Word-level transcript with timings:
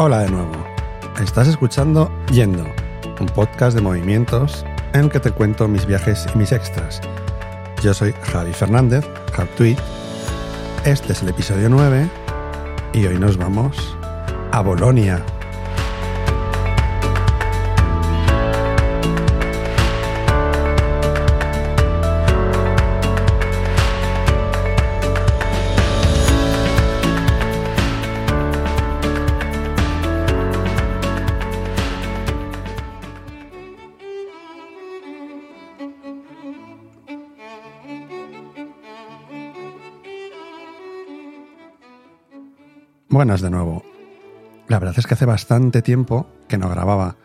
Hola 0.00 0.20
de 0.20 0.30
nuevo. 0.30 0.52
Estás 1.20 1.48
escuchando 1.48 2.08
Yendo, 2.30 2.64
un 3.18 3.26
podcast 3.26 3.74
de 3.74 3.82
movimientos 3.82 4.64
en 4.94 5.06
el 5.06 5.10
que 5.10 5.18
te 5.18 5.32
cuento 5.32 5.66
mis 5.66 5.86
viajes 5.86 6.24
y 6.32 6.38
mis 6.38 6.52
extras. 6.52 7.00
Yo 7.82 7.92
soy 7.92 8.14
Javi 8.30 8.52
Fernández, 8.52 9.04
HubTweet. 9.36 9.76
Este 10.84 11.12
es 11.12 11.22
el 11.24 11.30
episodio 11.30 11.68
9 11.68 12.08
y 12.92 13.06
hoy 13.06 13.18
nos 13.18 13.36
vamos 13.38 13.96
a 14.52 14.60
Bolonia. 14.60 15.20
Buenas 43.18 43.40
de 43.40 43.50
nuevo. 43.50 43.82
La 44.68 44.78
verdad 44.78 44.96
es 44.96 45.08
que 45.08 45.14
hace 45.14 45.26
bastante 45.26 45.82
tiempo 45.82 46.30
que 46.46 46.56
no 46.56 46.68
grababa. 46.68 47.16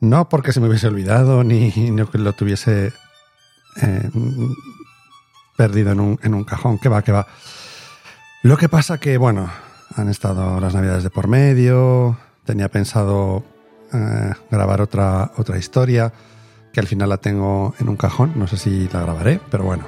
No 0.00 0.30
porque 0.30 0.54
se 0.54 0.60
me 0.60 0.68
hubiese 0.68 0.86
olvidado 0.86 1.44
ni, 1.44 1.70
lo 1.90 2.32
tuviese 2.32 2.94
eh, 3.82 4.10
perdido 5.54 5.92
en 5.92 6.00
un, 6.00 6.18
en 6.22 6.32
un 6.32 6.44
cajón. 6.44 6.78
Que 6.78 6.88
va, 6.88 7.02
que 7.02 7.12
va. 7.12 7.26
Lo 8.42 8.56
que 8.56 8.70
pasa 8.70 8.96
que, 8.96 9.18
bueno, 9.18 9.50
han 9.96 10.08
estado 10.08 10.58
las 10.60 10.72
navidades 10.74 11.02
de 11.02 11.10
por 11.10 11.28
medio. 11.28 12.16
Tenía 12.46 12.70
pensado 12.70 13.44
eh, 13.92 14.32
grabar 14.50 14.80
otra, 14.80 15.32
otra 15.36 15.58
historia 15.58 16.10
que 16.72 16.80
al 16.80 16.86
final 16.86 17.10
la 17.10 17.18
tengo 17.18 17.74
en 17.78 17.90
un 17.90 17.98
cajón. 17.98 18.32
No 18.36 18.46
sé 18.46 18.56
si 18.56 18.88
la 18.88 19.02
grabaré, 19.02 19.40
pero 19.50 19.64
bueno. 19.64 19.86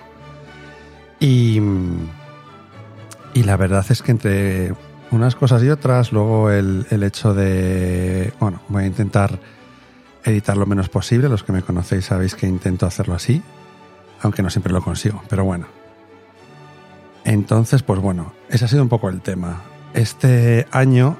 Y, 1.18 1.62
y 3.32 3.42
la 3.44 3.56
verdad 3.56 3.86
es 3.88 4.02
que 4.02 4.10
entre 4.10 4.74
unas 5.14 5.36
cosas 5.36 5.62
y 5.62 5.70
otras. 5.70 6.12
Luego 6.12 6.50
el, 6.50 6.86
hecho 7.02 7.34
de, 7.34 8.32
bueno, 8.40 8.60
voy 8.68 8.84
a 8.84 8.86
intentar 8.86 9.38
editar 10.24 10.56
lo 10.56 10.66
menos 10.66 10.88
posible. 10.88 11.28
Los 11.28 11.42
que 11.42 11.52
me 11.52 11.62
conocéis 11.62 12.06
sabéis 12.06 12.34
que 12.34 12.46
intento 12.46 12.86
hacerlo 12.86 13.14
así, 13.14 13.42
aunque 14.20 14.42
no 14.42 14.50
siempre 14.50 14.72
lo 14.72 14.82
consigo, 14.82 15.22
pero 15.28 15.44
bueno. 15.44 15.66
Entonces, 17.24 17.82
pues 17.82 18.00
bueno, 18.00 18.32
ese 18.48 18.66
ha 18.66 18.68
sido 18.68 18.82
un 18.82 18.88
poco 18.88 19.08
el 19.08 19.22
tema. 19.22 19.62
Este 19.94 20.66
año 20.72 21.16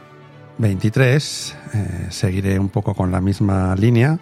23 0.59 1.57
eh, 1.73 2.07
seguiré 2.11 2.59
un 2.59 2.69
poco 2.69 2.95
con 2.95 3.11
la 3.11 3.21
misma 3.21 3.75
línea 3.77 4.19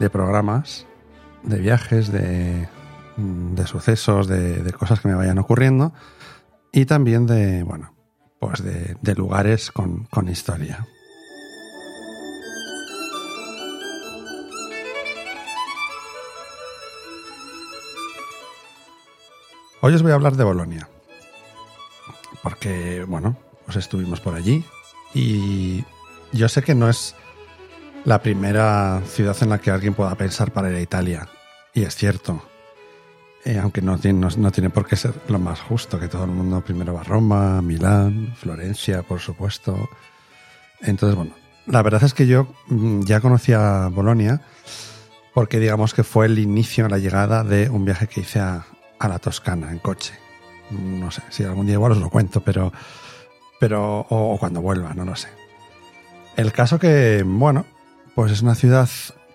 de 0.00 0.10
programas, 0.10 0.86
de 1.42 1.58
viajes, 1.58 2.10
de, 2.10 2.68
de 3.16 3.66
sucesos, 3.66 4.26
de, 4.26 4.62
de 4.62 4.72
cosas 4.72 5.00
que 5.00 5.08
me 5.08 5.14
vayan 5.14 5.38
ocurriendo 5.38 5.92
y 6.72 6.84
también 6.84 7.26
de, 7.26 7.62
bueno, 7.62 7.97
pues 8.38 8.62
de, 8.62 9.14
lugares 9.14 9.70
con, 9.70 10.04
con 10.04 10.28
historia. 10.28 10.86
Hoy 19.80 19.94
os 19.94 20.02
voy 20.02 20.10
a 20.10 20.16
hablar 20.16 20.34
de 20.34 20.42
Bolonia, 20.42 20.88
porque, 22.42 23.04
bueno, 23.06 23.36
pues 23.64 23.76
estuvimos 23.76 24.20
por 24.20 24.34
allí 24.34 24.64
y 25.14 25.84
yo 26.32 26.48
sé 26.48 26.62
que 26.62 26.74
no 26.74 26.88
es 26.88 27.14
la 28.04 28.20
primera 28.20 29.02
ciudad 29.06 29.36
en 29.40 29.50
la 29.50 29.58
que 29.58 29.70
alguien 29.70 29.94
pueda 29.94 30.14
pensar 30.16 30.52
para 30.52 30.70
ir 30.70 30.76
a 30.76 30.80
Italia, 30.80 31.28
y 31.74 31.84
es 31.84 31.94
cierto, 31.94 32.42
eh, 33.48 33.58
aunque 33.58 33.80
no 33.80 33.96
tiene, 33.96 34.28
no, 34.36 34.52
tiene 34.52 34.68
por 34.68 34.86
qué 34.86 34.94
ser 34.94 35.14
lo 35.26 35.38
más 35.38 35.58
justo, 35.58 35.98
que 35.98 36.06
todo 36.06 36.24
el 36.24 36.30
mundo 36.32 36.60
primero 36.60 36.92
va 36.92 37.00
a 37.00 37.04
Roma, 37.04 37.62
Milán, 37.62 38.34
Florencia, 38.36 39.02
por 39.02 39.20
supuesto. 39.20 39.88
Entonces, 40.82 41.16
bueno, 41.16 41.32
la 41.64 41.80
verdad 41.80 42.04
es 42.04 42.12
que 42.12 42.26
yo 42.26 42.52
mm, 42.66 43.04
ya 43.04 43.22
conocía 43.22 43.88
Bolonia 43.90 44.42
porque 45.32 45.58
digamos 45.58 45.94
que 45.94 46.04
fue 46.04 46.26
el 46.26 46.38
inicio, 46.38 46.88
la 46.88 46.98
llegada 46.98 47.42
de 47.42 47.70
un 47.70 47.86
viaje 47.86 48.06
que 48.06 48.20
hice 48.20 48.38
a, 48.38 48.66
la 49.00 49.18
Toscana 49.18 49.72
en 49.72 49.78
coche. 49.78 50.12
No 50.70 51.10
sé, 51.10 51.22
si 51.30 51.42
algún 51.44 51.64
día 51.64 51.76
igual 51.76 51.92
os 51.92 51.98
lo 51.98 52.10
cuento, 52.10 52.42
pero, 52.42 52.70
pero 53.58 54.00
o, 54.10 54.34
o 54.34 54.38
cuando 54.38 54.60
vuelva, 54.60 54.92
no 54.92 55.06
lo 55.06 55.16
sé. 55.16 55.28
El 56.36 56.52
caso 56.52 56.78
que, 56.78 57.24
bueno, 57.24 57.64
pues 58.14 58.30
es 58.30 58.42
una 58.42 58.54
ciudad 58.54 58.90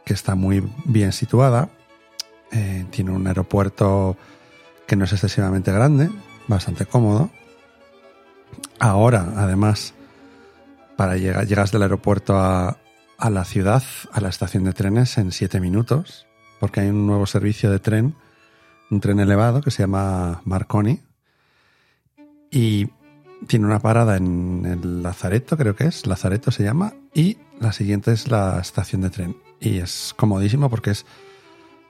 que 0.05 0.13
está 0.13 0.35
muy 0.35 0.63
bien 0.85 1.13
situada, 1.13 1.69
eh, 2.53 2.85
tiene 2.91 3.11
un 3.11 3.25
aeropuerto 3.25 4.15
que 4.85 4.95
no 4.95 5.05
es 5.05 5.11
excesivamente 5.11 5.71
grande, 5.71 6.09
bastante 6.47 6.85
cómodo. 6.85 7.31
Ahora, 8.79 9.33
además, 9.37 9.93
para 10.95 11.17
llegar, 11.17 11.47
llegas 11.47 11.71
del 11.71 11.81
aeropuerto 11.81 12.37
a, 12.37 12.77
la 13.29 13.45
ciudad, 13.45 13.83
a 14.11 14.21
la 14.21 14.29
estación 14.29 14.65
de 14.65 14.73
trenes, 14.73 15.17
en 15.17 15.31
siete 15.31 15.59
minutos, 15.59 16.27
porque 16.59 16.81
hay 16.81 16.89
un 16.89 17.07
nuevo 17.07 17.25
servicio 17.25 17.71
de 17.71 17.79
tren, 17.79 18.15
un 18.91 18.99
tren 18.99 19.19
elevado 19.19 19.61
que 19.61 19.71
se 19.71 19.83
llama 19.83 20.41
Marconi, 20.45 21.01
y 22.51 22.89
tiene 23.47 23.65
una 23.65 23.79
parada 23.79 24.17
en 24.17 24.65
el 24.65 25.01
Lazareto, 25.01 25.57
creo 25.57 25.75
que 25.75 25.85
es, 25.85 26.05
Lazareto 26.05 26.51
se 26.51 26.63
llama, 26.63 26.93
y 27.13 27.37
la 27.59 27.71
siguiente 27.71 28.11
es 28.11 28.29
la 28.29 28.59
estación 28.59 29.01
de 29.01 29.09
tren. 29.09 29.37
Y 29.59 29.79
es 29.79 30.13
comodísimo 30.15 30.69
porque 30.69 30.91
es 30.91 31.05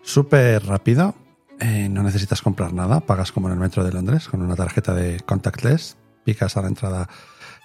súper 0.03 0.66
rápido. 0.66 1.16
Eh, 1.59 1.88
no 1.90 2.03
necesitas 2.03 2.41
comprar 2.41 2.74
nada. 2.74 3.00
Pagas 3.00 3.31
como 3.31 3.47
en 3.47 3.53
el 3.53 3.59
metro 3.59 3.84
de 3.84 3.91
Londres 3.91 4.28
con 4.28 4.41
una 4.41 4.56
tarjeta 4.56 4.94
de 4.94 5.19
contactless. 5.22 5.97
Picas 6.24 6.56
a 6.58 6.62
la 6.62 6.68
entrada 6.68 7.09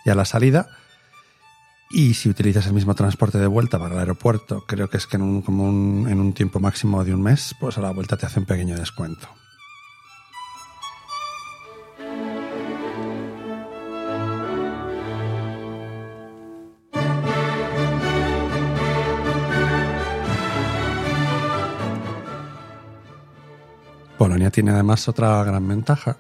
y 0.05 0.11
a 0.11 0.15
la 0.15 0.25
salida. 0.25 0.69
Y 1.91 2.15
si 2.15 2.29
utilizas 2.29 2.67
el 2.67 2.75
mismo 2.75 2.95
transporte 2.95 3.39
de 3.39 3.47
vuelta 3.47 3.79
para 3.79 3.95
el 3.95 4.01
aeropuerto, 4.01 4.65
creo 4.67 4.91
que 4.91 4.99
es 4.99 5.07
que 5.07 5.17
en 5.17 5.23
un, 5.23 5.43
como 5.43 5.69
en 6.09 6.21
un 6.21 6.33
tiempo 6.35 6.61
máximo 6.61 7.03
de 7.03 7.15
un 7.15 7.23
mes, 7.23 7.55
pues 7.59 7.79
a 7.79 7.81
la 7.81 7.93
vuelta 7.93 8.17
te 8.17 8.27
hace 8.27 8.41
un 8.41 8.47
pequeño 8.47 8.77
descuento. 8.77 9.29
Polonia 24.19 24.51
tiene 24.51 24.73
además 24.73 25.09
otra 25.09 25.43
gran 25.45 25.67
ventaja 25.69 26.17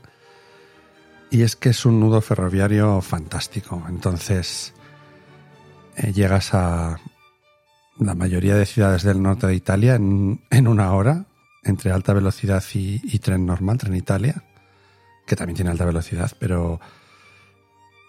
y 1.30 1.42
es 1.42 1.56
que 1.56 1.70
es 1.70 1.84
un 1.84 1.98
nudo 1.98 2.20
ferroviario 2.20 3.00
fantástico. 3.00 3.84
Entonces 3.88 4.72
eh, 5.96 6.12
llegas 6.12 6.54
a 6.54 6.96
la 7.98 8.14
mayoría 8.14 8.54
de 8.54 8.66
ciudades 8.66 9.02
del 9.02 9.20
norte 9.20 9.48
de 9.48 9.54
Italia 9.56 9.96
en, 9.96 10.68
una 10.68 10.92
hora 10.92 11.26
entre 11.64 11.90
alta 11.90 12.12
velocidad 12.12 12.62
y, 12.72 13.18
tren 13.18 13.44
normal, 13.44 13.78
tren 13.78 13.96
Italia, 13.96 14.44
que 15.26 15.34
también 15.34 15.56
tiene 15.56 15.72
alta 15.72 15.84
velocidad, 15.84 16.30
pero, 16.38 16.80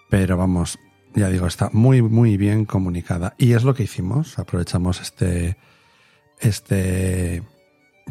pero 0.07 0.37
vamos, 0.37 0.77
ya 1.15 1.29
digo, 1.29 1.47
está 1.47 1.71
muy, 1.73 2.03
muy 2.03 2.37
bien 2.37 2.65
comunicada. 2.65 3.33
Y 3.39 3.53
es 3.53 3.63
lo 3.63 3.73
que 3.73 3.83
hicimos, 3.83 4.37
aprovechamos 4.37 5.01
este, 5.01 5.57
este 6.39 7.43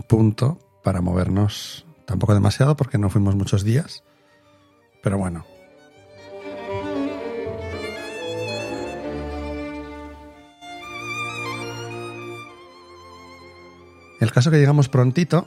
punto 0.08 0.67
para 0.82 1.00
movernos. 1.00 1.86
Tampoco 2.04 2.34
demasiado 2.34 2.76
porque 2.76 2.98
no 2.98 3.10
fuimos 3.10 3.34
muchos 3.34 3.64
días. 3.64 4.04
Pero 5.02 5.18
bueno. 5.18 5.44
El 14.20 14.32
caso 14.32 14.50
que 14.50 14.58
llegamos 14.58 14.88
prontito, 14.88 15.46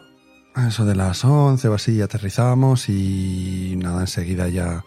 a 0.54 0.68
eso 0.68 0.86
de 0.86 0.95
las 0.95 1.25
11 1.25 1.68
o 1.68 1.74
así, 1.74 2.01
aterrizamos 2.01 2.88
y 2.88 3.75
nada, 3.78 4.01
enseguida 4.01 4.48
ya 4.48 4.86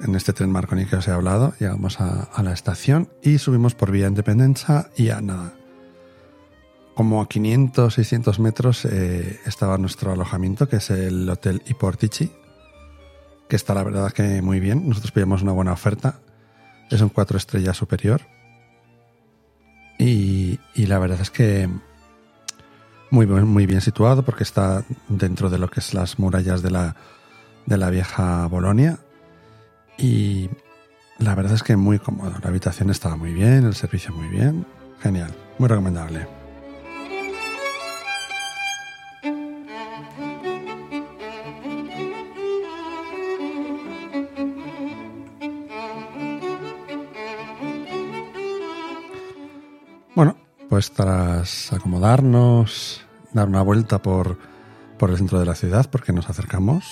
en 0.00 0.14
este 0.14 0.32
tren 0.32 0.50
Marconi 0.50 0.84
que 0.84 0.96
os 0.96 1.08
he 1.08 1.10
hablado, 1.10 1.54
llegamos 1.58 2.00
a, 2.00 2.24
a 2.24 2.42
la 2.42 2.52
estación 2.52 3.08
y 3.22 3.38
subimos 3.38 3.74
por 3.74 3.90
vía 3.90 4.08
Independencia 4.08 4.90
y 4.96 5.04
ya 5.04 5.22
nada, 5.22 5.54
como 6.94 7.22
a 7.22 7.28
500, 7.28 7.94
600 7.94 8.38
metros 8.38 8.84
eh, 8.84 9.40
estaba 9.46 9.78
nuestro 9.78 10.12
alojamiento, 10.12 10.68
que 10.68 10.76
es 10.76 10.90
el 10.90 11.28
Hotel 11.28 11.62
Iportici, 11.66 12.30
que 13.48 13.56
está 13.56 13.74
la 13.74 13.82
verdad 13.82 14.12
que 14.12 14.42
muy 14.42 14.60
bien. 14.60 14.88
Nosotros 14.88 15.12
pillamos 15.12 15.42
una 15.42 15.52
buena 15.52 15.72
oferta. 15.72 16.20
Es 16.90 17.00
un 17.00 17.08
cuatro 17.08 17.38
estrellas 17.38 17.76
superior. 17.76 18.22
Y, 19.98 20.58
la 20.74 20.98
verdad 20.98 21.20
es 21.20 21.30
que 21.30 21.68
muy, 23.10 23.26
muy 23.26 23.66
bien 23.66 23.80
situado 23.80 24.24
porque 24.24 24.42
está 24.42 24.84
dentro 25.08 25.48
de 25.48 25.58
lo 25.58 25.70
que 25.70 25.80
es 25.80 25.94
las 25.94 26.18
murallas 26.18 26.62
de 26.62 26.70
la, 26.70 26.96
de 27.66 27.78
la 27.78 27.88
vieja 27.88 28.46
Bolonia. 28.48 28.98
Y 29.96 30.50
la 31.18 31.34
verdad 31.34 31.54
es 31.54 31.62
que 31.62 31.76
muy 31.76 31.98
cómodo. 31.98 32.34
La 32.42 32.48
habitación 32.48 32.90
estaba 32.90 33.16
muy 33.16 33.32
bien, 33.32 33.64
el 33.64 33.74
servicio 33.74 34.12
muy 34.12 34.28
bien. 34.28 34.66
Genial, 35.00 35.32
muy 35.58 35.68
recomendable. 35.68 36.41
Pues 50.72 50.90
acomodarnos, 51.70 53.02
dar 53.34 53.46
una 53.46 53.60
vuelta 53.60 54.00
por, 54.00 54.38
por 54.98 55.10
el 55.10 55.18
centro 55.18 55.38
de 55.38 55.44
la 55.44 55.54
ciudad, 55.54 55.90
porque 55.90 56.14
nos 56.14 56.30
acercamos, 56.30 56.82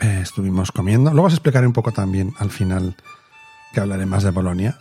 eh, 0.00 0.20
estuvimos 0.22 0.72
comiendo. 0.72 1.10
Luego 1.10 1.26
os 1.26 1.34
explicaré 1.34 1.66
un 1.66 1.74
poco 1.74 1.92
también 1.92 2.32
al 2.38 2.48
final 2.48 2.96
que 3.74 3.80
hablaré 3.80 4.06
más 4.06 4.22
de 4.22 4.30
Bolonia. 4.30 4.78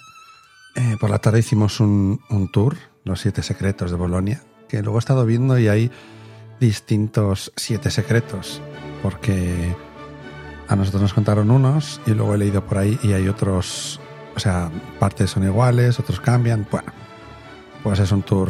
Eh, 0.75 0.95
por 0.97 1.09
la 1.09 1.19
tarde 1.19 1.39
hicimos 1.39 1.81
un, 1.81 2.21
un, 2.29 2.49
tour, 2.49 2.77
los 3.03 3.19
siete 3.19 3.43
secretos 3.43 3.91
de 3.91 3.97
Bolonia, 3.97 4.41
que 4.69 4.81
luego 4.81 4.97
he 4.97 4.99
estado 4.99 5.25
viendo 5.25 5.59
y 5.59 5.67
hay 5.67 5.91
distintos 6.61 7.51
siete 7.57 7.91
secretos, 7.91 8.61
porque 9.03 9.75
a 10.69 10.77
nosotros 10.77 11.01
nos 11.01 11.13
contaron 11.13 11.51
unos 11.51 11.99
y 12.05 12.11
luego 12.11 12.33
he 12.33 12.37
leído 12.37 12.65
por 12.65 12.77
ahí 12.77 12.97
y 13.03 13.11
hay 13.11 13.27
otros 13.27 13.99
o 14.35 14.39
sea, 14.39 14.69
partes 14.99 15.31
son 15.31 15.43
iguales, 15.43 15.99
otros 15.99 16.19
cambian. 16.19 16.67
Bueno, 16.71 16.91
pues 17.83 17.99
es 17.99 18.11
un 18.11 18.23
tour 18.23 18.49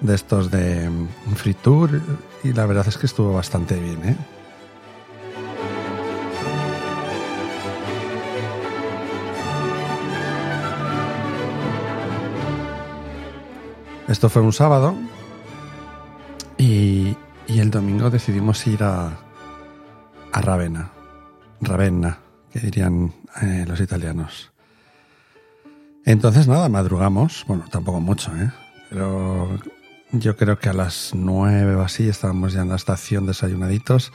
de 0.00 0.14
estos 0.14 0.50
de 0.50 0.88
un 0.88 1.36
free 1.36 1.54
tour 1.54 2.00
y 2.44 2.52
la 2.52 2.66
verdad 2.66 2.86
es 2.88 2.98
que 2.98 3.06
estuvo 3.06 3.32
bastante 3.32 3.78
bien, 3.78 4.04
¿eh? 4.04 4.16
Esto 14.08 14.28
fue 14.28 14.40
un 14.40 14.52
sábado 14.52 14.94
y, 16.56 17.16
y 17.48 17.58
el 17.58 17.72
domingo 17.72 18.08
decidimos 18.08 18.64
ir 18.68 18.84
a, 18.84 19.18
a 20.32 20.40
Ravenna, 20.40 20.92
Ravenna, 21.60 22.18
que 22.52 22.60
dirían 22.60 23.12
eh, 23.42 23.64
los 23.66 23.80
italianos. 23.80 24.52
Entonces, 26.06 26.46
nada, 26.46 26.68
madrugamos. 26.68 27.44
Bueno, 27.48 27.64
tampoco 27.70 28.00
mucho, 28.00 28.34
¿eh? 28.36 28.50
Pero 28.88 29.58
yo 30.12 30.36
creo 30.36 30.58
que 30.58 30.68
a 30.68 30.72
las 30.72 31.10
nueve 31.14 31.74
o 31.74 31.82
así 31.82 32.08
estábamos 32.08 32.52
ya 32.52 32.62
en 32.62 32.68
la 32.68 32.76
estación 32.76 33.26
desayunaditos 33.26 34.12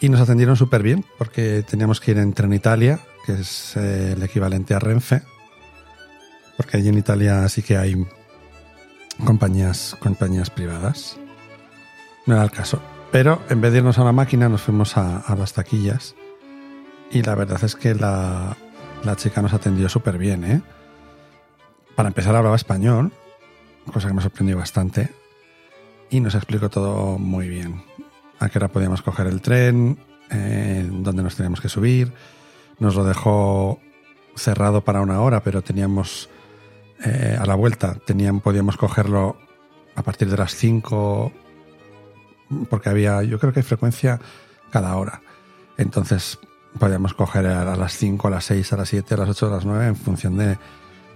y 0.00 0.08
nos 0.08 0.20
atendieron 0.20 0.56
súper 0.56 0.82
bien 0.84 1.04
porque 1.18 1.64
teníamos 1.68 2.00
que 2.00 2.12
ir 2.12 2.18
en 2.18 2.32
Tren 2.32 2.52
Italia, 2.52 3.00
que 3.26 3.32
es 3.32 3.76
eh, 3.76 4.12
el 4.12 4.22
equivalente 4.22 4.74
a 4.74 4.78
Renfe, 4.78 5.22
porque 6.56 6.76
allí 6.76 6.88
en 6.88 6.98
Italia 6.98 7.48
sí 7.48 7.62
que 7.62 7.76
hay 7.76 8.06
compañías, 9.24 9.96
compañías 9.98 10.50
privadas. 10.50 11.18
No 12.26 12.34
era 12.34 12.44
el 12.44 12.52
caso. 12.52 12.80
Pero 13.10 13.42
en 13.48 13.60
vez 13.60 13.72
de 13.72 13.78
irnos 13.78 13.98
a 13.98 14.02
una 14.02 14.12
máquina 14.12 14.48
nos 14.48 14.62
fuimos 14.62 14.96
a, 14.96 15.18
a 15.18 15.34
las 15.34 15.52
taquillas 15.52 16.14
y 17.10 17.22
la 17.22 17.34
verdad 17.34 17.64
es 17.64 17.74
que 17.74 17.94
la, 17.94 18.56
la 19.02 19.16
chica 19.16 19.42
nos 19.42 19.52
atendió 19.52 19.88
súper 19.88 20.16
bien, 20.16 20.44
¿eh? 20.44 20.62
Para 21.98 22.10
empezar 22.10 22.36
hablaba 22.36 22.54
español, 22.54 23.10
cosa 23.92 24.06
que 24.06 24.14
me 24.14 24.22
sorprendió 24.22 24.56
bastante, 24.56 25.12
y 26.10 26.20
nos 26.20 26.36
explicó 26.36 26.70
todo 26.70 27.18
muy 27.18 27.48
bien. 27.48 27.82
A 28.38 28.48
qué 28.48 28.58
hora 28.58 28.68
podíamos 28.68 29.02
coger 29.02 29.26
el 29.26 29.40
tren, 29.40 29.98
eh, 30.30 30.88
dónde 30.88 31.24
nos 31.24 31.34
teníamos 31.34 31.60
que 31.60 31.68
subir. 31.68 32.12
Nos 32.78 32.94
lo 32.94 33.02
dejó 33.02 33.80
cerrado 34.36 34.84
para 34.84 35.00
una 35.00 35.20
hora, 35.22 35.42
pero 35.42 35.62
teníamos 35.62 36.30
eh, 37.04 37.36
a 37.36 37.44
la 37.46 37.56
vuelta, 37.56 37.96
teníamos, 38.06 38.44
podíamos 38.44 38.76
cogerlo 38.76 39.36
a 39.96 40.02
partir 40.04 40.30
de 40.30 40.36
las 40.36 40.54
5, 40.54 41.32
porque 42.70 42.90
había, 42.90 43.24
yo 43.24 43.40
creo 43.40 43.52
que 43.52 43.58
hay 43.58 43.64
frecuencia 43.64 44.20
cada 44.70 44.96
hora. 44.96 45.20
Entonces 45.76 46.38
podíamos 46.78 47.12
coger 47.12 47.46
a 47.46 47.74
las 47.74 47.96
5, 47.96 48.28
a 48.28 48.30
las 48.30 48.44
6, 48.44 48.72
a 48.72 48.76
las 48.76 48.88
7, 48.88 49.14
a 49.14 49.16
las 49.16 49.30
8, 49.30 49.46
a 49.48 49.50
las 49.50 49.64
9, 49.64 49.86
en 49.88 49.96
función 49.96 50.36
de, 50.36 50.58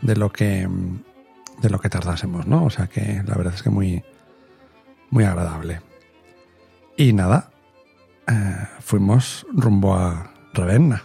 de 0.02 0.16
lo 0.16 0.30
que 0.30 0.68
de 1.62 1.70
lo 1.70 1.80
que 1.80 1.88
tardásemos, 1.88 2.46
¿no? 2.46 2.64
O 2.64 2.70
sea 2.70 2.88
que 2.88 3.22
la 3.24 3.34
verdad 3.36 3.54
es 3.54 3.62
que 3.62 3.70
muy 3.70 4.04
muy 5.10 5.24
agradable. 5.24 5.80
Y 6.96 7.12
nada, 7.12 7.50
eh, 8.28 8.68
fuimos 8.80 9.46
rumbo 9.52 9.94
a 9.94 10.32
Ravenna. 10.54 11.02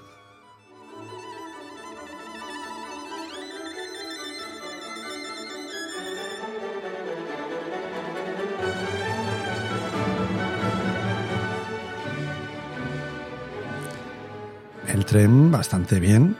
El 14.87 15.05
tren 15.05 15.51
bastante 15.51 15.99
bien, 15.99 16.35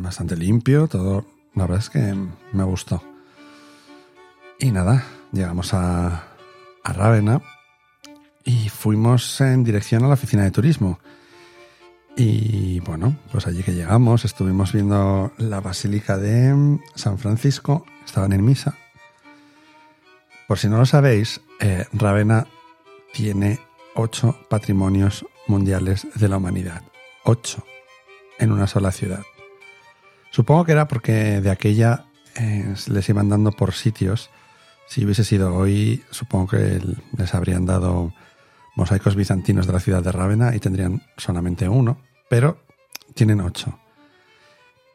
bastante 0.00 0.36
limpio, 0.36 0.86
todo. 0.86 1.26
La 1.54 1.64
verdad 1.64 1.80
es 1.80 1.90
que 1.90 2.14
me 2.52 2.64
gustó. 2.64 3.02
Y 4.58 4.70
nada, 4.70 5.04
llegamos 5.32 5.74
a, 5.74 6.28
a 6.84 6.92
Rávena 6.92 7.42
y 8.44 8.68
fuimos 8.68 9.40
en 9.40 9.64
dirección 9.64 10.04
a 10.04 10.08
la 10.08 10.14
oficina 10.14 10.44
de 10.44 10.50
turismo. 10.50 10.98
Y 12.16 12.80
bueno, 12.80 13.16
pues 13.30 13.46
allí 13.46 13.62
que 13.62 13.72
llegamos, 13.72 14.24
estuvimos 14.24 14.72
viendo 14.72 15.32
la 15.38 15.60
Basílica 15.60 16.18
de 16.18 16.78
San 16.94 17.18
Francisco, 17.18 17.86
estaban 18.04 18.32
en 18.32 18.44
misa. 18.44 18.76
Por 20.46 20.58
si 20.58 20.68
no 20.68 20.78
lo 20.78 20.86
sabéis, 20.86 21.40
eh, 21.60 21.86
Rávena 21.92 22.46
tiene 23.12 23.60
ocho 23.94 24.36
patrimonios 24.50 25.24
mundiales 25.46 26.06
de 26.14 26.28
la 26.28 26.36
humanidad. 26.36 26.82
Ocho 27.24 27.64
en 28.38 28.52
una 28.52 28.66
sola 28.66 28.92
ciudad. 28.92 29.22
Supongo 30.32 30.64
que 30.64 30.72
era 30.72 30.88
porque 30.88 31.40
de 31.42 31.50
aquella 31.50 32.06
eh, 32.36 32.74
les 32.88 33.08
iban 33.08 33.28
dando 33.28 33.52
por 33.52 33.74
sitios. 33.74 34.30
Si 34.88 35.04
hubiese 35.04 35.24
sido 35.24 35.54
hoy, 35.54 36.02
supongo 36.10 36.48
que 36.48 36.80
les 37.16 37.34
habrían 37.34 37.66
dado 37.66 38.12
mosaicos 38.74 39.14
bizantinos 39.14 39.66
de 39.66 39.74
la 39.74 39.80
ciudad 39.80 40.02
de 40.02 40.10
Rávena 40.10 40.56
y 40.56 40.58
tendrían 40.58 41.02
solamente 41.18 41.68
uno, 41.68 41.98
pero 42.30 42.64
tienen 43.14 43.42
ocho. 43.42 43.78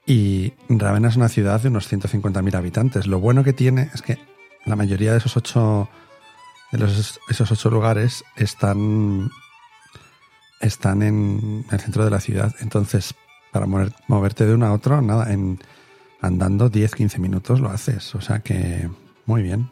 Y 0.07 0.53
Rávena 0.69 1.09
es 1.09 1.17
una 1.17 1.29
ciudad 1.29 1.62
de 1.62 1.67
unos 1.67 1.91
150.000 1.91 2.55
habitantes. 2.55 3.05
Lo 3.05 3.19
bueno 3.19 3.43
que 3.43 3.53
tiene 3.53 3.91
es 3.93 4.01
que 4.01 4.17
la 4.65 4.75
mayoría 4.75 5.12
de 5.12 5.19
esos 5.19 5.38
ocho, 5.38 5.88
de 6.71 6.83
esos 7.29 7.51
ocho 7.51 7.69
lugares 7.69 8.23
están, 8.38 9.29
están 10.62 11.03
en 11.03 11.65
el 11.69 11.79
centro 11.79 12.05
de 12.05 12.12
la 12.12 12.21
ciudad. 12.21 12.55
Entonces, 12.59 13.13
para 13.59 13.89
moverte 14.07 14.45
de 14.45 14.53
uno 14.53 14.67
a 14.67 14.73
otro, 14.73 15.01
nada, 15.01 15.33
en 15.33 15.59
andando 16.21 16.69
10-15 16.69 17.17
minutos 17.17 17.59
lo 17.59 17.69
haces. 17.69 18.13
O 18.13 18.21
sea 18.21 18.39
que 18.39 18.87
muy 19.25 19.41
bien. 19.41 19.67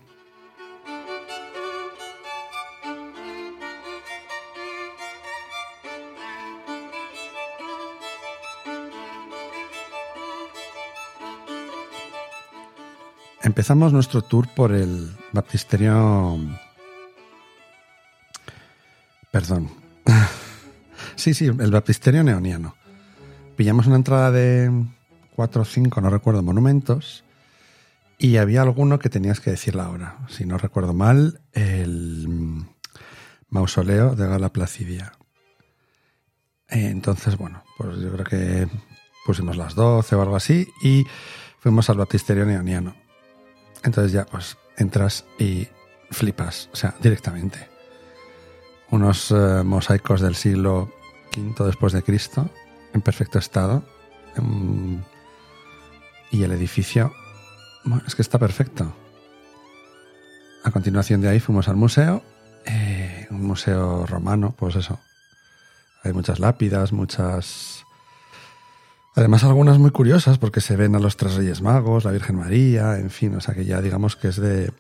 Empezamos 13.43 13.93
nuestro 13.93 14.23
tour 14.23 14.47
por 14.47 14.71
el 14.71 15.15
baptisterio... 15.31 16.39
Perdón. 19.29 19.69
sí, 21.15 21.35
sí, 21.35 21.45
el 21.45 21.71
baptisterio 21.71 22.23
neoniano 22.23 22.75
pillamos 23.55 23.87
una 23.87 23.95
entrada 23.95 24.31
de 24.31 24.71
cuatro 25.35 25.63
o 25.63 25.65
cinco, 25.65 26.01
no 26.01 26.09
recuerdo, 26.09 26.43
monumentos, 26.43 27.23
y 28.17 28.37
había 28.37 28.61
alguno 28.61 28.99
que 28.99 29.09
tenías 29.09 29.39
que 29.39 29.51
decir 29.51 29.75
la 29.75 29.89
hora. 29.89 30.17
Si 30.29 30.45
no 30.45 30.57
recuerdo 30.57 30.93
mal, 30.93 31.41
el 31.53 32.65
mausoleo 33.49 34.15
de 34.15 34.27
Gala 34.27 34.49
Placidia. 34.49 35.13
Eh, 36.69 36.87
entonces, 36.89 37.37
bueno, 37.37 37.63
pues 37.77 37.99
yo 37.99 38.11
creo 38.11 38.25
que 38.25 38.67
pusimos 39.25 39.57
las 39.57 39.75
12 39.75 40.15
o 40.15 40.21
algo 40.21 40.35
así 40.35 40.67
y 40.81 41.05
fuimos 41.59 41.89
al 41.89 41.97
baptisterio 41.97 42.45
neoniano. 42.45 42.95
Entonces 43.83 44.11
ya, 44.11 44.25
pues 44.25 44.57
entras 44.77 45.25
y 45.37 45.67
flipas, 46.09 46.69
o 46.73 46.75
sea, 46.75 46.95
directamente. 47.01 47.69
Unos 48.91 49.31
eh, 49.31 49.63
mosaicos 49.63 50.21
del 50.21 50.35
siglo 50.35 50.91
V 51.37 51.65
después 51.65 51.91
de 51.93 52.03
Cristo, 52.03 52.49
en 52.95 53.01
perfecto 53.01 53.37
estado. 53.37 53.83
Em, 54.35 55.01
y 56.31 56.43
el 56.43 56.51
edificio, 56.51 57.13
bueno, 57.83 58.03
es 58.07 58.15
que 58.15 58.21
está 58.21 58.39
perfecto. 58.39 58.95
A 60.63 60.71
continuación 60.71 61.21
de 61.21 61.29
ahí 61.29 61.39
fuimos 61.39 61.67
al 61.67 61.75
museo, 61.75 62.23
eh, 62.65 63.27
un 63.29 63.43
museo 63.43 64.05
romano, 64.07 64.55
pues 64.57 64.75
eso. 64.75 64.99
Hay 66.03 66.13
muchas 66.13 66.39
lápidas, 66.39 66.91
muchas... 66.91 67.85
Además 69.15 69.43
algunas 69.43 69.77
muy 69.77 69.91
curiosas 69.91 70.37
porque 70.37 70.59
se 70.59 70.75
ven 70.75 70.95
a 70.95 70.99
los 70.99 71.15
tres 71.15 71.35
reyes 71.35 71.61
magos, 71.61 72.03
la 72.03 72.11
Virgen 72.11 72.37
María, 72.37 72.97
en 72.97 73.09
fin, 73.09 73.35
o 73.35 73.41
sea 73.41 73.53
que 73.53 73.63
ya 73.63 73.81
digamos 73.81 74.15
que 74.15 74.27
es 74.27 74.35
de 74.35 74.73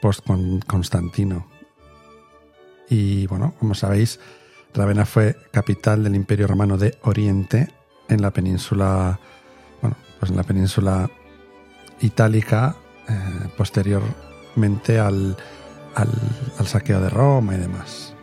post-Constantino. 0.00 1.46
Y 2.88 3.26
bueno, 3.26 3.54
como 3.58 3.74
sabéis, 3.74 4.18
Ravenna 4.74 5.06
fue 5.06 5.36
capital 5.50 6.04
del 6.04 6.14
Imperio 6.14 6.46
Romano 6.46 6.76
de 6.76 6.98
Oriente 7.02 7.72
en 8.08 8.22
la 8.22 8.30
península, 8.30 9.18
bueno, 9.80 9.96
pues 10.18 10.30
en 10.30 10.36
la 10.36 10.44
península 10.44 11.10
itálica, 12.00 12.76
eh, 13.08 13.48
posteriormente 13.56 14.98
al, 14.98 15.36
al 15.94 16.66
saqueo 16.66 17.00
de 17.00 17.10
Roma 17.10 17.54
y 17.54 17.58
demás. 17.58 18.14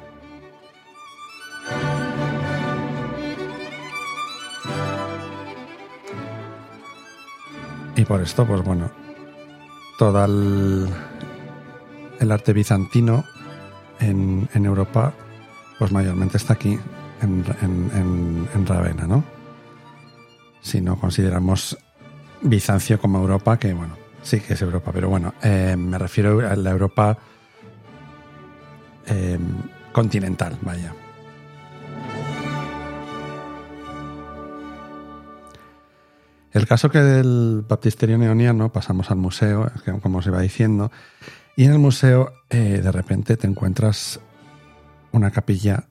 Y 7.97 8.03
por 8.03 8.21
esto, 8.21 8.45
pues 8.45 8.61
bueno, 8.61 8.91
todo 9.97 10.25
el, 10.25 10.89
arte 12.29 12.51
bizantino 12.51 13.23
en, 13.99 14.49
Europa, 14.53 15.13
pues 15.79 15.91
mayormente 15.91 16.37
está 16.37 16.53
aquí, 16.53 16.79
en, 17.21 17.45
en, 17.61 19.07
¿no? 19.07 19.23
Si 20.61 20.81
no 20.81 20.99
consideramos 20.99 21.77
Bizancio 22.41 22.99
como 22.99 23.19
Europa, 23.19 23.57
que 23.57 23.73
bueno, 23.73 23.95
sí 24.21 24.39
que 24.39 24.53
es 24.53 24.61
Europa, 24.61 24.91
pero 24.93 25.09
bueno, 25.09 25.33
eh, 25.41 25.75
me 25.77 25.97
refiero 25.97 26.39
a 26.47 26.55
la 26.55 26.71
Europa 26.71 27.17
eh, 29.07 29.39
continental, 29.91 30.57
vaya. 30.61 30.93
El 36.51 36.65
caso 36.67 36.89
que 36.89 36.99
del 36.99 37.65
baptisterio 37.67 38.17
neoniano 38.17 38.71
pasamos 38.71 39.11
al 39.11 39.17
museo, 39.17 39.69
como 40.01 40.19
os 40.19 40.25
iba 40.25 40.39
diciendo, 40.39 40.89
y 41.57 41.65
en 41.65 41.73
el 41.73 41.79
museo 41.79 42.31
eh, 42.49 42.79
de 42.81 42.91
repente 42.91 43.35
te 43.35 43.45
encuentras 43.45 44.21
una 45.15 45.31
capilla 45.31 45.87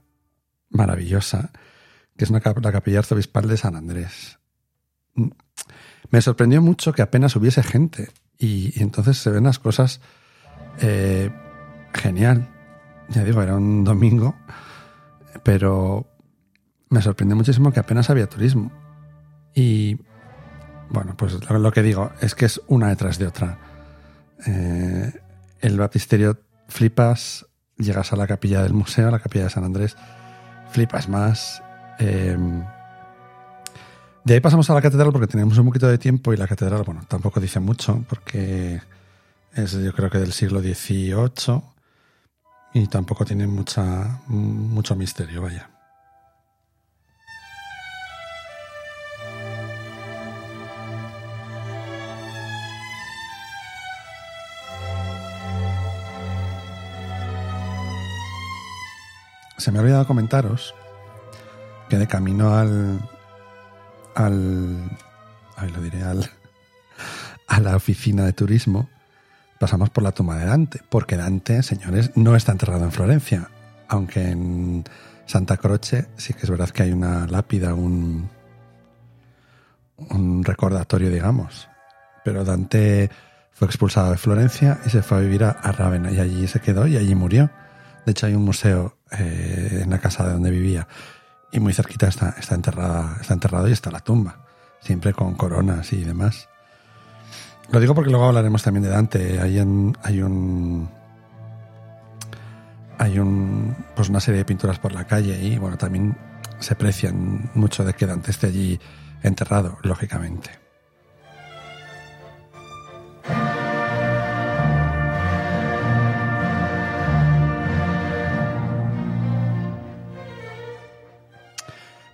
maravillosa, 0.71 1.51
que 2.17 2.25
es 2.25 2.31
una, 2.31 2.43
la 2.45 2.73
capilla 2.73 2.99
arzobispal 2.99 3.49
de 3.49 3.57
San 3.57 3.77
Andrés. 3.77 4.39
Mm. 5.15 5.31
Me 6.11 6.21
sorprendió 6.21 6.63
mucho 6.63 6.93
que 6.93 7.03
apenas 7.03 7.35
hubiese 7.37 7.63
gente 7.63 8.11
y, 8.39 8.81
entonces 8.81 9.19
se 9.19 9.31
ven 9.31 9.45
las 9.45 9.59
cosas 9.59 10.01
eh, 10.81 11.31
genial. 11.93 12.49
Ya 13.09 13.25
digo, 13.25 13.43
era 13.43 13.57
un 13.57 13.85
domingo, 13.85 14.37
pero 15.43 16.07
me 16.91 17.03
sorprendió 17.03 17.37
muchísimo 17.37 17.73
que 17.73 17.81
apenas 17.81 18.11
había 18.11 18.29
turismo. 18.29 18.71
Y 19.55 19.99
bueno, 20.91 21.17
pues 21.17 21.39
lo, 21.49 21.73
que 21.73 21.83
digo 21.83 22.13
es 22.21 22.35
que 22.35 22.47
es 22.47 22.61
una 22.67 22.89
detrás 22.89 23.19
de 23.19 23.27
otra. 23.27 23.59
Eh, 24.47 25.13
el 25.61 25.79
baptisterio 25.79 26.39
flipas, 26.69 27.47
llegas 27.79 28.13
a 28.13 28.17
la 28.17 28.27
capilla 28.27 28.63
del 28.63 28.75
museo, 28.75 29.09
a 29.09 29.11
la 29.11 29.19
capilla 29.19 29.45
de 29.45 29.51
San 29.51 29.65
Andrés, 29.65 29.97
flipas 30.71 31.09
más. 31.09 31.63
Eh, 31.99 32.37
de 34.25 34.35
ahí 34.35 34.41
pasamos 34.41 34.69
a 34.71 34.75
la 34.75 34.83
catedral 34.83 35.13
porque 35.13 35.27
tenemos 35.27 35.59
un 35.59 35.67
poquito 35.67 35.87
de 35.87 35.99
tiempo 35.99 36.33
y 36.33 36.37
la 36.37 36.47
catedral, 36.47 36.83
bueno, 36.85 37.03
tampoco 37.07 37.41
dice 37.41 37.61
mucho 37.61 38.05
porque 38.09 38.81
es 39.53 39.73
yo 39.73 39.93
creo 39.93 40.11
que 40.11 40.19
del 40.19 40.33
siglo 40.33 40.61
XVIII 40.61 41.63
y 42.75 42.87
tampoco 42.89 43.25
tiene 43.25 43.47
mucha, 43.47 44.21
mucho 44.27 44.97
misterio, 44.97 45.43
vaya. 45.43 45.74
Se 59.65 59.73
me 59.73 59.79
ha 59.79 59.81
olvidado 59.81 60.07
comentaros 60.07 60.75
que 61.89 61.97
de 61.97 62.07
camino 62.07 62.55
al. 62.55 63.01
al. 64.15 64.91
Ahí 65.57 65.71
lo 65.71 65.81
diré, 65.81 66.03
al. 66.03 66.31
a 67.49 67.61
la 67.61 67.75
oficina 67.75 68.27
de 68.27 68.35
turismo, 68.35 68.91
pasamos 69.59 69.89
por 69.89 70.05
la 70.05 70.13
tumba 70.13 70.37
de 70.37 70.45
Dante, 70.45 70.83
porque 70.91 71.17
Dante, 71.17 71.63
señores, 71.63 72.15
no 72.15 72.37
está 72.37 72.53
enterrado 72.53 72.85
en 72.85 72.93
Florencia, 72.93 73.49
aunque 73.89 74.29
en 74.29 74.85
Santa 75.25 75.57
Croce 75.57 76.09
sí 76.19 76.35
que 76.35 76.41
es 76.43 76.51
verdad 76.51 76.69
que 76.69 76.83
hay 76.83 76.93
una 76.93 77.27
lápida, 77.27 77.73
un. 77.73 78.29
un 80.11 80.45
recordatorio, 80.45 81.09
digamos. 81.09 81.71
Pero 82.23 82.45
Dante 82.45 83.09
fue 83.53 83.67
expulsado 83.67 84.11
de 84.11 84.19
Florencia 84.19 84.81
y 84.85 84.91
se 84.91 85.01
fue 85.01 85.17
a 85.17 85.21
vivir 85.23 85.43
a, 85.45 85.53
a 85.53 85.73
Ravenna, 85.73 86.11
y 86.11 86.21
allí 86.21 86.49
se 86.49 86.61
quedó 86.61 86.87
y 86.87 86.99
allí 86.99 87.15
murió. 87.15 87.49
De 88.05 88.13
hecho, 88.13 88.27
hay 88.27 88.35
un 88.35 88.45
museo 88.45 88.99
eh, 89.11 89.81
en 89.83 89.91
la 89.91 89.99
casa 89.99 90.27
de 90.27 90.33
donde 90.33 90.51
vivía 90.51 90.87
y 91.53 91.61
muy 91.61 91.73
cerquita 91.73 92.09
está, 92.09 92.35
está, 92.39 92.55
enterrada, 92.57 93.17
está 93.21 93.35
enterrado 93.35 93.69
y 93.69 93.73
está 93.73 93.91
la 93.91 94.01
tumba, 94.01 94.45
siempre 94.81 95.13
con 95.13 95.35
coronas 95.35 95.93
y 95.93 96.03
demás. 96.03 96.49
Lo 97.71 97.81
digo 97.81 97.95
porque 97.95 98.11
luego 98.11 98.27
hablaremos 98.27 98.63
también 98.63 98.83
de 98.83 98.91
Dante. 98.91 99.41
Hay, 99.41 99.59
hay 99.59 100.23
un. 100.23 100.89
Hay 102.99 103.19
un, 103.19 103.75
pues 103.97 104.09
una 104.09 104.21
serie 104.21 104.39
de 104.39 104.45
pinturas 104.45 104.79
por 104.79 104.93
la 104.93 105.05
calle 105.05 105.39
y 105.43 105.59
bueno, 105.59 105.77
también 105.77 106.17
se 106.61 106.75
aprecian 106.75 107.51
mucho 107.55 107.85
de 107.85 107.95
que 107.95 108.07
Dante 108.07 108.31
esté 108.31 108.47
allí 108.49 108.81
enterrado, 109.23 109.79
lógicamente. 109.83 110.51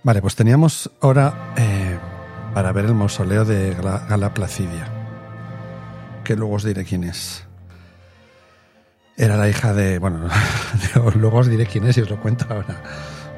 Vale, 0.03 0.19
pues 0.21 0.35
teníamos 0.35 0.89
hora 0.99 1.53
eh, 1.57 1.99
para 2.55 2.71
ver 2.71 2.85
el 2.85 2.95
mausoleo 2.95 3.45
de 3.45 3.75
Gala, 3.75 4.33
Placidia, 4.33 4.87
que 6.23 6.35
luego 6.35 6.55
os 6.55 6.63
diré 6.63 6.85
quién 6.85 7.03
es. 7.03 7.45
Era 9.15 9.37
la 9.37 9.47
hija 9.47 9.73
de. 9.73 9.99
Bueno, 9.99 10.27
luego 11.15 11.37
os 11.37 11.47
diré 11.47 11.67
quién 11.67 11.85
es 11.85 11.97
y 11.97 12.01
os 12.01 12.09
lo 12.09 12.19
cuento 12.19 12.47
ahora. 12.49 12.81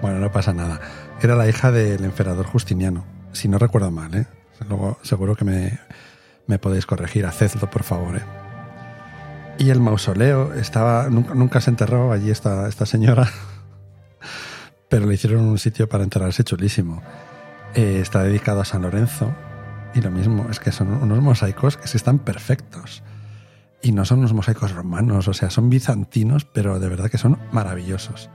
Bueno, 0.01 0.19
no 0.19 0.31
pasa 0.31 0.53
nada. 0.53 0.79
Era 1.21 1.35
la 1.35 1.49
hija 1.49 1.71
del 1.71 2.05
emperador 2.05 2.45
Justiniano, 2.45 3.05
si 3.33 3.49
no 3.49 3.57
recuerdo 3.57 3.91
mal, 3.91 4.15
¿eh? 4.15 4.25
Luego 4.69 4.97
seguro 5.01 5.35
que 5.35 5.43
me, 5.43 5.79
me 6.47 6.59
podéis 6.59 6.85
corregir. 6.85 7.25
Hacedlo, 7.25 7.69
por 7.69 7.83
favor, 7.83 8.15
¿eh? 8.15 8.23
Y 9.57 9.69
el 9.69 9.81
mausoleo 9.81 10.53
estaba. 10.53 11.09
Nunca, 11.09 11.33
nunca 11.33 11.59
se 11.59 11.71
enterró 11.71 12.13
allí 12.13 12.31
esta, 12.31 12.69
esta 12.69 12.85
señora 12.85 13.29
pero 14.93 15.07
le 15.07 15.15
hicieron 15.15 15.41
un 15.45 15.57
sitio 15.57 15.89
para 15.89 16.03
enterrarse 16.03 16.43
chulísimo. 16.43 17.01
Eh, 17.73 17.97
está 17.99 18.21
dedicado 18.21 18.61
a 18.61 18.65
San 18.65 18.83
Lorenzo 18.83 19.33
y 19.95 20.01
lo 20.01 20.11
mismo, 20.11 20.45
es 20.51 20.59
que 20.59 20.71
son 20.71 20.93
unos 20.93 21.19
mosaicos 21.19 21.77
que 21.77 21.87
sí 21.87 21.97
están 21.97 22.19
perfectos. 22.19 23.01
Y 23.81 23.91
no 23.91 24.05
son 24.05 24.19
unos 24.19 24.33
mosaicos 24.33 24.71
romanos, 24.71 25.27
o 25.27 25.33
sea, 25.33 25.49
son 25.49 25.71
bizantinos, 25.71 26.45
pero 26.45 26.79
de 26.79 26.89
verdad 26.89 27.09
que 27.09 27.17
son 27.17 27.39
maravillosos. 27.51 28.29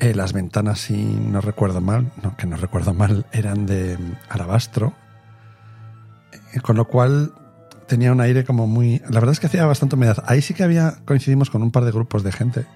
Eh, 0.00 0.16
las 0.16 0.32
ventanas, 0.32 0.80
si 0.80 1.00
no 1.00 1.40
recuerdo 1.40 1.80
mal, 1.80 2.10
no, 2.24 2.36
que 2.36 2.48
no 2.48 2.56
recuerdo 2.56 2.92
mal, 2.92 3.26
eran 3.30 3.64
de 3.64 3.96
alabastro, 4.30 4.94
eh, 6.54 6.60
con 6.60 6.74
lo 6.74 6.88
cual 6.88 7.34
tenía 7.86 8.10
un 8.10 8.20
aire 8.20 8.44
como 8.44 8.66
muy... 8.66 8.98
La 9.08 9.20
verdad 9.20 9.30
es 9.30 9.38
que 9.38 9.46
hacía 9.46 9.64
bastante 9.64 9.94
humedad. 9.94 10.24
Ahí 10.26 10.42
sí 10.42 10.54
que 10.54 10.64
había, 10.64 10.96
coincidimos 11.04 11.50
con 11.50 11.62
un 11.62 11.70
par 11.70 11.84
de 11.84 11.92
grupos 11.92 12.24
de 12.24 12.32
gente 12.32 12.66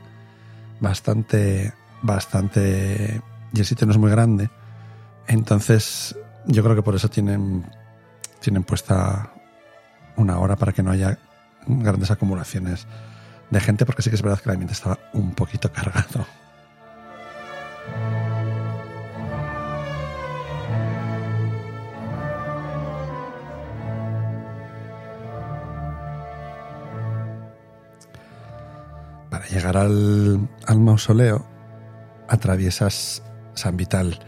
bastante 0.79 1.75
bastante... 2.03 3.21
Y 3.53 3.61
el 3.61 3.65
sitio 3.65 3.87
no 3.87 3.93
es 3.93 3.99
muy 3.99 4.11
grande. 4.11 4.51
Entonces, 5.27 6.17
yo 6.47 6.63
creo 6.63 6.77
que 6.77 6.83
por 6.83 6.95
eso 6.95 7.09
tienen, 7.09 7.65
tienen 8.41 8.65
puesta 8.65 9.33
una 10.17 10.39
hora 10.39 10.57
para 10.57 10.73
que 10.73 10.83
no 10.83 10.91
haya 10.91 11.19
grandes 11.67 12.11
acumulaciones 12.11 12.87
de 13.51 13.61
gente, 13.61 13.85
porque 13.87 14.03
sí 14.03 14.11
que 14.11 14.17
es 14.17 14.23
verdad 14.23 14.39
que 14.39 14.49
el 14.49 14.55
ambiente 14.55 14.75
estaba 14.75 14.99
un 15.13 15.35
poquito 15.35 15.71
cargado. 15.73 16.27
Para 29.31 29.47
llegar 29.47 29.77
al, 29.77 30.49
al 30.67 30.81
mausoleo 30.81 31.56
atraviesas 32.29 33.23
San 33.55 33.77
Vital. 33.77 34.19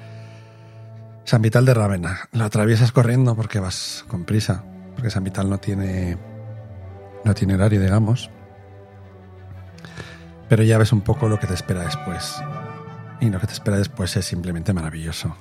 San 1.25 1.43
Vital 1.43 1.64
de 1.64 1.75
Rávena. 1.75 2.28
Lo 2.33 2.45
atraviesas 2.45 2.93
corriendo 2.93 3.37
porque 3.37 3.61
vas 3.61 4.05
con 4.09 4.25
prisa, 4.25 4.64
porque 4.95 5.11
San 5.11 5.25
Vital 5.25 5.50
no 5.50 5.59
tiene, 5.59 6.17
no 7.25 7.35
tiene 7.35 7.55
horario, 7.55 7.81
digamos. 7.81 8.31
Pero 10.49 10.62
ya 10.62 10.78
ves 10.78 10.93
un 10.93 11.02
poco 11.02 11.28
lo 11.28 11.38
que 11.38 11.47
te 11.47 11.55
espera 11.55 11.83
después. 11.83 12.43
y 13.21 13.31
lo 13.31 13.40
que 13.40 13.47
te 13.47 13.52
espera 13.52 13.76
después 13.76 14.17
es 14.17 14.25
simplemente 14.25 14.73
maravilloso. 14.73 15.37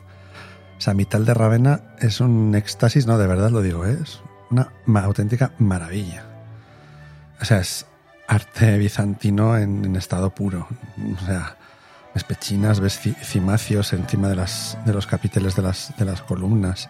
O 0.78 0.82
sea, 0.82 0.94
Mital 0.94 1.26
de 1.26 1.34
Ravenna 1.34 1.82
es 2.00 2.20
un 2.20 2.54
éxtasis, 2.56 3.08
no, 3.08 3.18
de 3.18 3.28
verdad 3.28 3.50
lo 3.50 3.62
digo, 3.62 3.86
¿eh? 3.86 3.98
es 4.02 4.22
una 4.50 5.02
auténtica 5.02 5.52
maravilla. 5.58 6.24
O 7.42 7.46
sea, 7.46 7.60
es 7.60 7.86
arte 8.28 8.78
bizantino 8.78 9.58
en, 9.58 9.96
estado 9.96 10.32
puro. 10.32 10.68
O 11.16 11.26
sea, 11.26 11.58
ves 12.18 12.24
pechinas, 12.24 12.80
ves 12.80 13.00
cimacios 13.22 13.94
encima 13.94 14.28
de, 14.28 14.36
las, 14.36 14.76
de 14.88 14.94
los 14.94 15.06
capiteles 15.06 15.56
de 15.56 15.62
las, 15.62 15.94
de 15.98 16.06
las 16.06 16.24
columnas. 16.24 16.90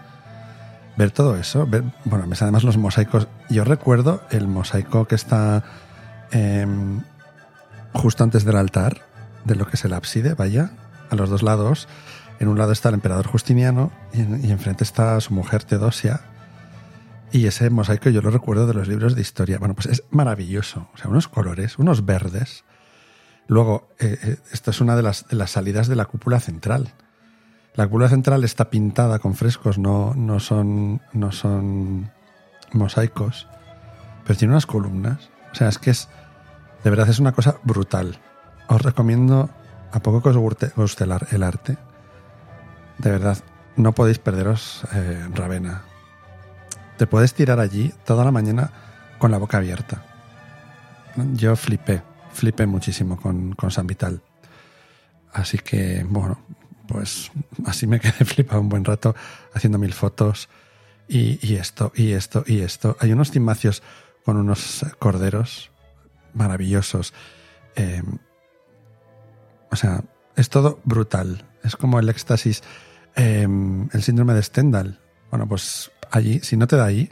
Ver 0.96 1.12
todo 1.12 1.36
eso, 1.36 1.68
ver, 1.68 1.84
bueno, 2.06 2.26
además 2.40 2.64
los 2.64 2.78
mosaicos. 2.78 3.28
Yo 3.50 3.66
recuerdo 3.66 4.22
el 4.32 4.48
mosaico 4.48 5.06
que 5.06 5.16
está 5.16 5.66
em, 6.32 7.02
justo 7.92 8.24
antes 8.24 8.46
del 8.46 8.56
altar, 8.56 9.02
de 9.44 9.56
lo 9.56 9.68
que 9.68 9.76
es 9.76 9.84
el 9.84 9.92
ábside, 9.92 10.34
vaya, 10.34 10.72
a 11.10 11.16
los 11.16 11.30
dos 11.30 11.44
lados. 11.44 11.90
En 12.40 12.48
un 12.48 12.58
lado 12.58 12.72
está 12.72 12.88
el 12.88 12.96
emperador 12.96 13.28
Justiniano 13.28 13.92
y, 14.14 14.48
y 14.48 14.52
enfrente 14.52 14.86
está 14.86 15.20
su 15.20 15.34
mujer 15.34 15.66
Teodosia 15.66 16.22
y 17.34 17.48
ese 17.48 17.70
mosaico 17.70 18.10
yo 18.10 18.22
lo 18.22 18.32
recuerdo 18.32 18.66
de 18.66 18.76
los 18.76 18.88
libros 18.88 19.14
de 19.14 19.22
historia. 19.22 19.60
Bueno, 19.60 19.76
pues 19.76 19.88
es 19.88 20.04
maravilloso. 20.10 20.90
O 20.94 20.98
sea, 20.98 21.10
unos 21.10 21.28
colores, 21.28 21.78
unos 21.78 22.06
verdes. 22.06 22.64
Luego, 23.48 23.88
eh, 24.00 24.18
eh, 24.22 24.38
esto 24.52 24.72
es 24.72 24.82
una 24.82 24.96
de 24.96 25.04
las, 25.04 25.26
salidas 25.48 25.88
de 25.88 25.96
la 25.96 26.06
cúpula 26.06 26.40
central. 26.40 26.94
La 27.76 27.86
cúpula 27.86 28.10
central 28.10 28.44
está 28.44 28.70
pintada 28.70 29.20
con 29.20 29.36
frescos, 29.36 29.78
no, 29.78 30.14
no, 30.16 30.40
son, 30.40 31.02
no 31.14 31.32
son 31.32 32.12
mosaicos, 32.74 33.48
pero 34.26 34.38
tiene 34.38 34.54
unas 34.54 34.66
columnas. 34.66 35.30
O 35.52 35.56
sea, 35.56 35.70
es 35.70 35.78
que 35.78 35.92
es, 35.92 36.10
de 36.84 36.90
verdad 36.90 37.10
es 37.10 37.20
una 37.20 37.32
cosa 37.32 37.58
brutal. 37.64 38.20
Os 38.68 38.82
recomiendo, 38.82 39.50
a 39.92 40.00
poco 40.02 40.22
que 40.22 40.30
os 40.30 40.38
guste, 40.38 40.72
el 41.32 41.44
arte, 41.44 41.78
de 42.98 43.12
verdad, 43.12 43.38
no 43.76 43.94
podéis 43.94 44.20
perderos 44.20 44.84
eh, 44.94 45.28
Ravena 45.34 45.84
te 46.98 47.08
puedes 47.08 47.34
tirar 47.34 47.60
allí 47.60 47.94
toda 48.06 48.26
la 48.26 48.32
mañana 48.32 48.72
con 49.20 49.32
la 49.32 49.38
boca 49.38 49.58
abierta. 49.58 50.04
Yo 51.34 51.56
flipé, 51.56 52.02
flipé 52.38 52.66
muchísimo 52.68 53.18
con, 53.18 53.54
con 53.54 53.72
San 53.72 53.88
Vital. 53.88 54.22
Así 55.34 55.58
que, 55.58 56.06
bueno, 56.08 56.40
pues 56.88 57.32
así 57.66 57.88
me 57.88 58.00
quedé 58.00 58.14
flipado 58.26 58.62
un 58.62 58.70
buen 58.70 58.86
rato 58.86 59.16
haciendo 59.54 59.78
mil 59.78 59.94
fotos 59.94 60.48
y, 61.08 61.56
esto, 61.56 61.92
y 61.96 62.12
esto, 62.12 62.44
y 62.46 62.60
esto. 62.62 62.96
Hay 63.00 63.12
unos 63.12 63.32
cimacios 63.32 63.82
con 64.24 64.38
unos 64.38 64.86
corderos 65.00 65.72
maravillosos. 66.34 67.14
Eh, 67.76 68.04
o 69.72 69.76
sea, 69.76 70.04
es 70.36 70.50
todo 70.50 70.80
brutal. 70.84 71.46
Es 71.64 71.76
como 71.76 72.00
el 72.00 72.10
éxtasis, 72.10 72.62
eh, 73.16 73.48
el 73.92 74.04
síndrome 74.04 74.34
de 74.34 74.44
Stendhal. 74.44 75.00
Bueno, 75.32 75.48
pues 75.48 75.92
allí, 76.12 76.40
si 76.40 76.56
no 76.56 76.68
te 76.68 76.76
da 76.76 76.86
ahí, 76.86 77.12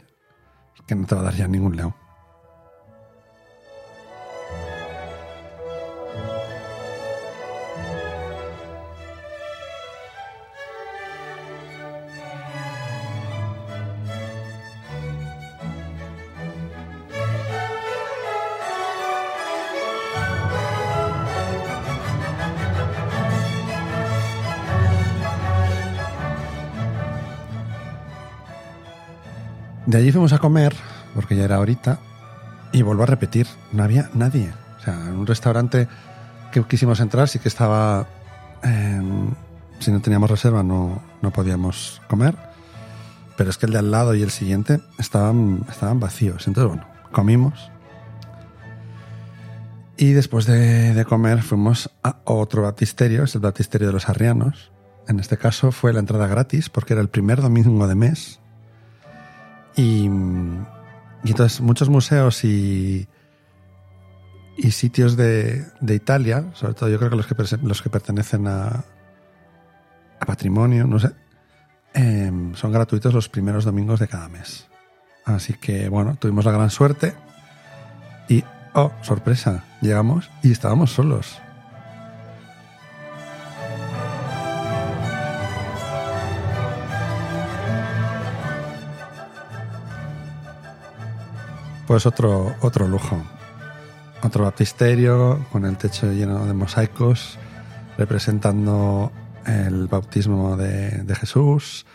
que 0.86 0.94
no 0.94 1.06
te 1.06 1.14
va 1.14 1.22
a 1.22 1.24
dar 1.24 1.34
ya 1.34 1.48
ningún 1.48 1.76
león. 1.76 1.94
Allí 29.96 30.12
fuimos 30.12 30.34
a 30.34 30.38
comer, 30.38 30.74
porque 31.14 31.36
ya 31.36 31.44
era 31.44 31.56
ahorita, 31.56 31.98
y 32.70 32.82
vuelvo 32.82 33.04
a 33.04 33.06
repetir, 33.06 33.46
no 33.72 33.82
había 33.82 34.10
nadie. 34.12 34.52
O 34.76 34.80
sea, 34.82 34.92
en 34.92 35.14
un 35.14 35.26
restaurante 35.26 35.88
que 36.52 36.62
quisimos 36.64 37.00
entrar 37.00 37.28
sí 37.28 37.38
que 37.38 37.48
estaba... 37.48 38.06
Em, 38.62 39.30
si 39.78 39.90
no 39.90 40.00
teníamos 40.00 40.30
reserva 40.30 40.62
no, 40.62 41.00
no 41.22 41.30
podíamos 41.30 42.02
comer, 42.08 42.34
pero 43.38 43.48
es 43.48 43.56
que 43.56 43.64
el 43.64 43.72
de 43.72 43.78
al 43.78 43.90
lado 43.90 44.14
y 44.14 44.20
el 44.20 44.30
siguiente 44.30 44.80
estaban, 44.98 45.64
estaban 45.70 45.98
vacíos. 45.98 46.46
Entonces, 46.46 46.68
bueno, 46.68 46.86
comimos. 47.10 47.70
Y 49.96 50.12
después 50.12 50.44
de, 50.44 50.92
de, 50.92 51.04
comer 51.06 51.40
fuimos 51.40 51.90
a 52.02 52.18
otro 52.24 52.62
baptisterio, 52.62 53.24
es 53.24 53.34
el 53.34 53.40
baptisterio 53.40 53.86
de 53.86 53.94
los 53.94 54.10
arrianos. 54.10 54.72
En 55.08 55.20
este 55.20 55.38
caso 55.38 55.72
fue 55.72 55.94
la 55.94 56.00
entrada 56.00 56.26
gratis 56.26 56.68
porque 56.68 56.92
era 56.92 57.00
el 57.00 57.08
primer 57.08 57.40
domingo 57.40 57.88
de 57.88 57.94
mes 57.94 58.40
y, 59.76 60.06
entonces 61.24 61.60
muchos 61.60 61.88
museos 61.88 62.44
y, 62.44 63.06
y 64.56 64.70
sitios 64.70 65.16
de, 65.16 65.66
de, 65.80 65.94
Italia, 65.94 66.46
sobre 66.54 66.74
todo 66.74 66.88
yo 66.88 66.98
creo 66.98 67.10
que 67.10 67.16
los 67.16 67.26
que, 67.26 67.58
los 67.62 67.82
que 67.82 67.90
pertenecen 67.90 68.48
a, 68.48 68.84
patrimonio, 70.26 70.86
no 70.86 70.98
sé, 70.98 71.12
em, 71.94 72.54
son 72.54 72.72
gratuitos 72.72 73.12
los 73.12 73.28
primeros 73.28 73.64
domingos 73.64 74.00
de 74.00 74.08
cada 74.08 74.28
mes. 74.28 74.66
Así 75.24 75.54
que 75.54 75.88
bueno, 75.88 76.16
tuvimos 76.18 76.44
la 76.44 76.52
gran 76.52 76.70
suerte 76.70 77.14
y, 78.28 78.42
oh, 78.74 78.92
sorpresa, 79.02 79.64
llegamos 79.82 80.30
y 80.42 80.52
estábamos 80.52 80.92
solos. 80.92 81.40
Pues 91.86 92.04
otro, 92.04 92.54
otro 92.62 92.88
lujo. 92.88 93.22
Otro 94.22 94.44
baptisterio 94.44 95.46
con 95.52 95.64
el 95.64 95.76
techo 95.76 96.10
lleno 96.10 96.44
de 96.46 96.52
mosaicos 96.52 97.38
representando 97.96 99.12
el 99.46 99.86
bautismo 99.86 100.56
de, 100.56 101.14
Jesús, 101.14 101.86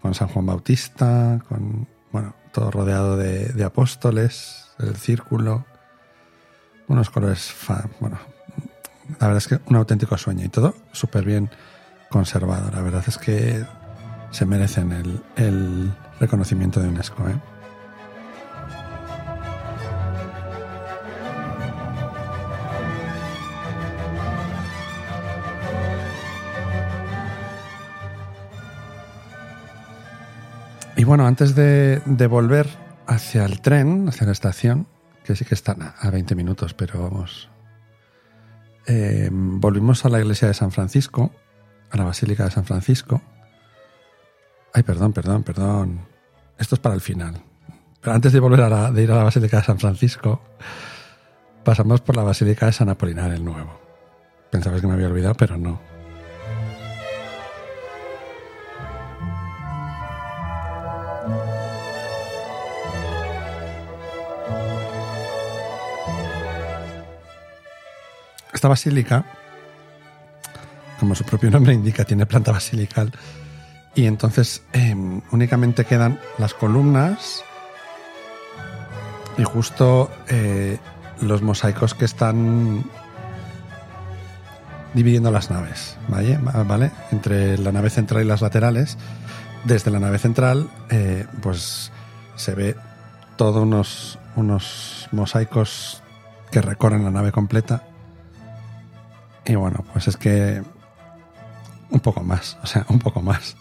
con 0.00 0.14
San 0.14 0.28
Juan 0.28 0.46
Bautista, 0.46 1.40
con, 1.48 1.88
bueno, 2.12 2.34
todo 2.52 2.70
rodeado 2.70 3.16
de, 3.16 3.64
apóstoles, 3.64 4.68
el 4.78 4.96
círculo, 4.96 5.64
unos 6.86 7.10
colores, 7.10 7.54
bueno, 8.00 8.18
la 9.20 9.26
verdad 9.26 9.38
es 9.38 9.48
que 9.48 9.60
un 9.66 9.76
auténtico 9.76 10.16
sueño 10.16 10.44
y 10.44 10.48
todo 10.48 10.74
súper 10.92 11.24
bien 11.24 11.50
conservado. 12.08 12.70
La 12.70 12.82
verdad 12.82 13.04
es 13.06 13.18
que 13.18 13.64
se 14.30 14.46
merecen 14.46 14.92
el, 14.92 15.22
el 15.36 15.92
reconocimiento 16.20 16.80
de 16.80 16.88
UNESCO. 16.88 17.28
¿eh? 17.28 17.53
Y 31.04 31.06
bueno, 31.06 31.26
antes 31.26 31.54
de, 31.54 32.00
volver 32.30 32.66
hacia 33.06 33.44
el 33.44 33.60
tren, 33.60 34.08
hacia 34.08 34.24
la 34.24 34.32
estación, 34.32 34.86
que 35.22 35.36
sí 35.36 35.44
que 35.44 35.54
están 35.54 35.82
a 35.82 36.10
20 36.10 36.34
minutos, 36.34 36.72
pero 36.72 37.02
vamos. 37.02 37.50
Eh, 38.86 39.28
volvimos 39.30 40.06
a 40.06 40.08
la 40.08 40.18
iglesia 40.18 40.48
de 40.48 40.54
San 40.54 40.72
Francisco, 40.72 41.30
a 41.90 41.98
la 41.98 42.04
Basílica 42.04 42.44
de 42.44 42.52
San 42.52 42.64
Francisco. 42.64 43.20
Ay, 44.72 44.82
perdón, 44.82 45.12
perdón, 45.12 45.42
perdón. 45.42 46.00
Esto 46.56 46.76
es 46.76 46.80
para 46.80 46.94
el 46.94 47.02
final. 47.02 47.34
Pero 48.00 48.14
antes 48.14 48.32
de 48.32 48.40
volver 48.40 48.62
a 48.62 48.90
ir 48.98 49.12
a 49.12 49.16
la 49.16 49.24
Basílica 49.24 49.58
de 49.58 49.64
San 49.64 49.78
Francisco, 49.78 50.40
pasamos 51.64 52.00
por 52.00 52.16
la 52.16 52.22
Basílica 52.22 52.64
de 52.64 52.72
San 52.72 52.88
Apolinar 52.88 53.30
el 53.30 53.44
Nuevo. 53.44 53.78
Pensabas 54.50 54.80
que 54.80 54.86
me 54.86 54.94
había 54.94 55.08
olvidado, 55.08 55.34
pero 55.34 55.58
no. 55.58 55.93
Esta 68.64 68.70
basílica, 68.70 69.26
como 70.98 71.14
su 71.14 71.22
propio 71.24 71.50
nombre 71.50 71.74
indica, 71.74 72.06
tiene 72.06 72.24
planta 72.24 72.50
basilical. 72.50 73.12
Y 73.94 74.06
entonces 74.06 74.62
em, 74.72 75.20
únicamente 75.32 75.84
quedan 75.84 76.18
las 76.38 76.54
columnas 76.54 77.44
y 79.36 79.44
justo 79.44 80.10
eh, 80.28 80.78
los 81.20 81.42
mosaicos 81.42 81.92
que 81.92 82.06
están 82.06 82.84
dividiendo 84.94 85.30
las 85.30 85.50
naves, 85.50 85.98
¿vale? 86.08 86.38
¿vale? 86.38 86.90
Entre 87.12 87.58
la 87.58 87.70
nave 87.70 87.90
central 87.90 88.22
y 88.22 88.26
las 88.26 88.40
laterales. 88.40 88.96
Desde 89.64 89.90
la 89.90 90.00
nave 90.00 90.18
central, 90.18 90.70
eh, 90.88 91.26
pues 91.42 91.92
se 92.36 92.54
ve 92.54 92.76
todos 93.36 93.62
unos, 93.62 94.18
unos 94.36 95.06
mosaicos 95.12 96.02
que 96.50 96.62
recorren 96.62 97.04
la 97.04 97.10
nave 97.10 97.30
completa 97.30 97.82
y 99.46 99.54
bueno, 99.54 99.84
pues 99.92 100.08
es 100.08 100.16
que 100.16 100.62
un 101.90 102.00
poco 102.00 102.22
más, 102.22 102.58
o 102.62 102.66
sea, 102.66 102.86
un 102.88 102.98
poco 102.98 103.22
más. 103.22 103.56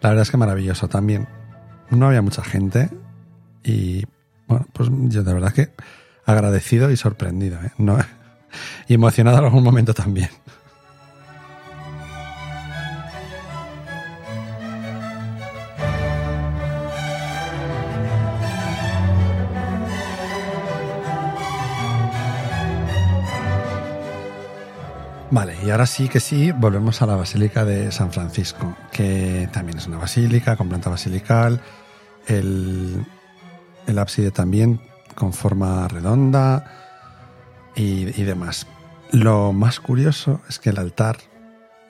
La 0.00 0.10
verdad 0.10 0.22
es 0.22 0.30
que 0.30 0.36
maravilloso 0.36 0.88
también. 0.88 1.26
No 1.90 2.06
había 2.06 2.22
mucha 2.22 2.44
gente 2.44 2.90
y 3.62 4.04
bueno, 4.46 4.66
pues 4.72 4.90
yo 4.92 5.22
de 5.22 5.32
verdad 5.32 5.52
que 5.52 5.70
agradecido 6.26 6.90
y 6.90 6.96
sorprendido, 6.96 7.58
¿eh? 7.62 7.72
no, 7.78 7.98
y 8.88 8.94
emocionado 8.94 9.38
en 9.38 9.44
algún 9.44 9.62
momento 9.62 9.94
también. 9.94 10.30
Y 25.64 25.70
ahora 25.70 25.86
sí 25.86 26.10
que 26.10 26.20
sí, 26.20 26.52
volvemos 26.52 27.00
a 27.00 27.06
la 27.06 27.16
Basílica 27.16 27.64
de 27.64 27.90
San 27.90 28.12
Francisco, 28.12 28.76
que 28.92 29.48
también 29.50 29.78
es 29.78 29.86
una 29.86 29.96
basílica 29.96 30.56
con 30.56 30.68
planta 30.68 30.90
basilical, 30.90 31.58
el, 32.26 33.06
el 33.86 33.98
ábside 33.98 34.30
también 34.30 34.82
con 35.14 35.32
forma 35.32 35.88
redonda 35.88 36.70
y, 37.74 38.04
demás. 38.24 38.66
Lo 39.10 39.54
más 39.54 39.80
curioso 39.80 40.42
es 40.50 40.58
que 40.58 40.68
el 40.68 40.78
altar, 40.78 41.16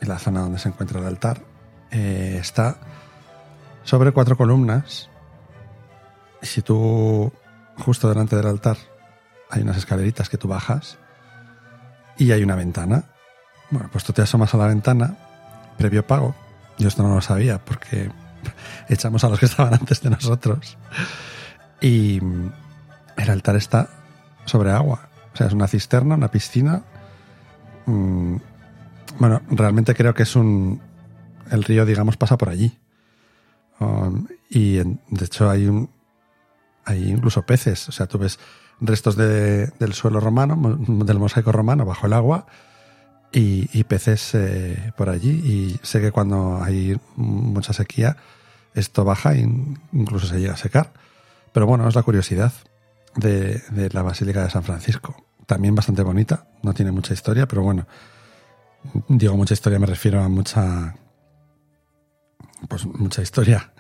en 0.00 0.08
la 0.08 0.20
zona 0.20 0.42
donde 0.42 0.60
se 0.60 0.68
encuentra 0.68 1.00
el 1.00 1.06
altar, 1.06 1.42
eh, 1.90 2.36
está 2.40 2.78
sobre 3.82 4.12
cuatro 4.12 4.36
columnas. 4.36 5.10
Y 6.42 6.46
si 6.46 6.62
tú, 6.62 7.32
justo 7.78 8.08
delante 8.08 8.36
del 8.36 8.46
altar, 8.46 8.76
hay 9.50 9.62
unas 9.62 9.78
escaleritas 9.78 10.28
que 10.28 10.38
tú 10.38 10.46
bajas 10.46 10.96
y 12.16 12.30
hay 12.30 12.44
una 12.44 12.54
ventana 12.54 13.13
bueno, 13.74 13.90
pues 13.90 14.04
tú 14.04 14.12
te 14.12 14.22
asomas 14.22 14.54
a 14.54 14.56
la 14.56 14.68
ventana, 14.68 15.16
previo 15.76 16.06
pago. 16.06 16.34
Yo 16.78 16.88
esto 16.88 17.02
no 17.02 17.14
lo 17.14 17.20
sabía 17.20 17.58
porque 17.58 18.10
echamos 18.88 19.24
a 19.24 19.28
los 19.28 19.38
que 19.38 19.46
estaban 19.46 19.74
antes 19.74 20.00
de 20.00 20.10
nosotros. 20.10 20.78
Y 21.80 22.20
el 23.16 23.30
altar 23.30 23.56
está 23.56 23.88
sobre 24.44 24.70
agua. 24.70 25.08
O 25.32 25.36
sea, 25.36 25.48
es 25.48 25.52
una 25.52 25.66
cisterna, 25.66 26.14
una 26.14 26.30
piscina. 26.30 26.84
Mm, 27.86 28.36
bueno, 29.18 29.42
realmente 29.50 29.94
creo 29.94 30.14
que 30.14 30.22
es 30.22 30.36
un. 30.36 30.80
El 31.50 31.64
río, 31.64 31.84
digamos, 31.84 32.16
pasa 32.16 32.38
por 32.38 32.48
allí. 32.48 32.78
Um, 33.80 34.28
y 34.48 34.76
de 34.76 35.24
hecho 35.24 35.50
hay. 35.50 35.68
Hay 36.84 37.08
incluso 37.08 37.42
peces. 37.42 37.88
O 37.88 37.92
sea, 37.92 38.06
tú 38.06 38.18
ves 38.18 38.38
restos 38.80 39.16
de, 39.16 39.66
del 39.66 39.94
suelo 39.94 40.20
romano, 40.20 40.56
del 40.78 41.18
mosaico 41.18 41.50
romano 41.50 41.84
bajo 41.84 42.06
el 42.06 42.12
agua 42.12 42.46
y, 43.34 43.84
peces 43.84 44.34
eh, 44.34 44.92
por 44.96 45.08
allí. 45.08 45.30
Y 45.30 45.80
sé 45.82 46.00
que 46.00 46.12
cuando 46.12 46.62
hay 46.62 46.98
mucha 47.16 47.72
sequía, 47.72 48.16
esto 48.74 49.04
baja 49.04 49.34
e 49.34 49.40
incluso 49.92 50.26
se 50.26 50.38
llega 50.38 50.54
a 50.54 50.56
secar. 50.56 50.92
Pero 51.52 51.66
bueno, 51.66 51.88
es 51.88 51.94
la 51.94 52.02
curiosidad 52.02 52.52
de, 53.16 53.62
la 53.92 54.02
Basílica 54.02 54.42
de 54.42 54.50
San 54.50 54.62
Francisco. 54.62 55.16
También 55.46 55.74
bastante 55.74 56.02
bonita, 56.02 56.46
no 56.62 56.72
tiene 56.74 56.92
mucha 56.92 57.12
historia, 57.12 57.46
pero 57.46 57.62
bueno, 57.62 57.86
digo 59.08 59.36
mucha 59.36 59.54
historia, 59.54 59.78
me 59.78 59.86
refiero 59.86 60.22
a 60.22 60.28
mucha. 60.28 60.94
Pues 62.68 62.86
mucha 62.86 63.20
historia. 63.20 63.72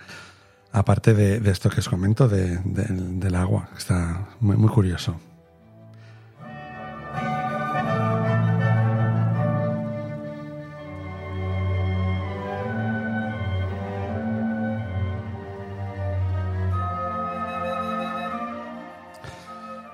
Aparte 0.72 1.14
de, 1.14 1.50
esto 1.50 1.70
que 1.70 1.80
os 1.80 1.88
comento 1.88 2.28
del 2.28 3.34
agua, 3.34 3.70
está 3.76 4.28
muy, 4.40 4.56
muy 4.56 4.68
curioso. 4.68 5.18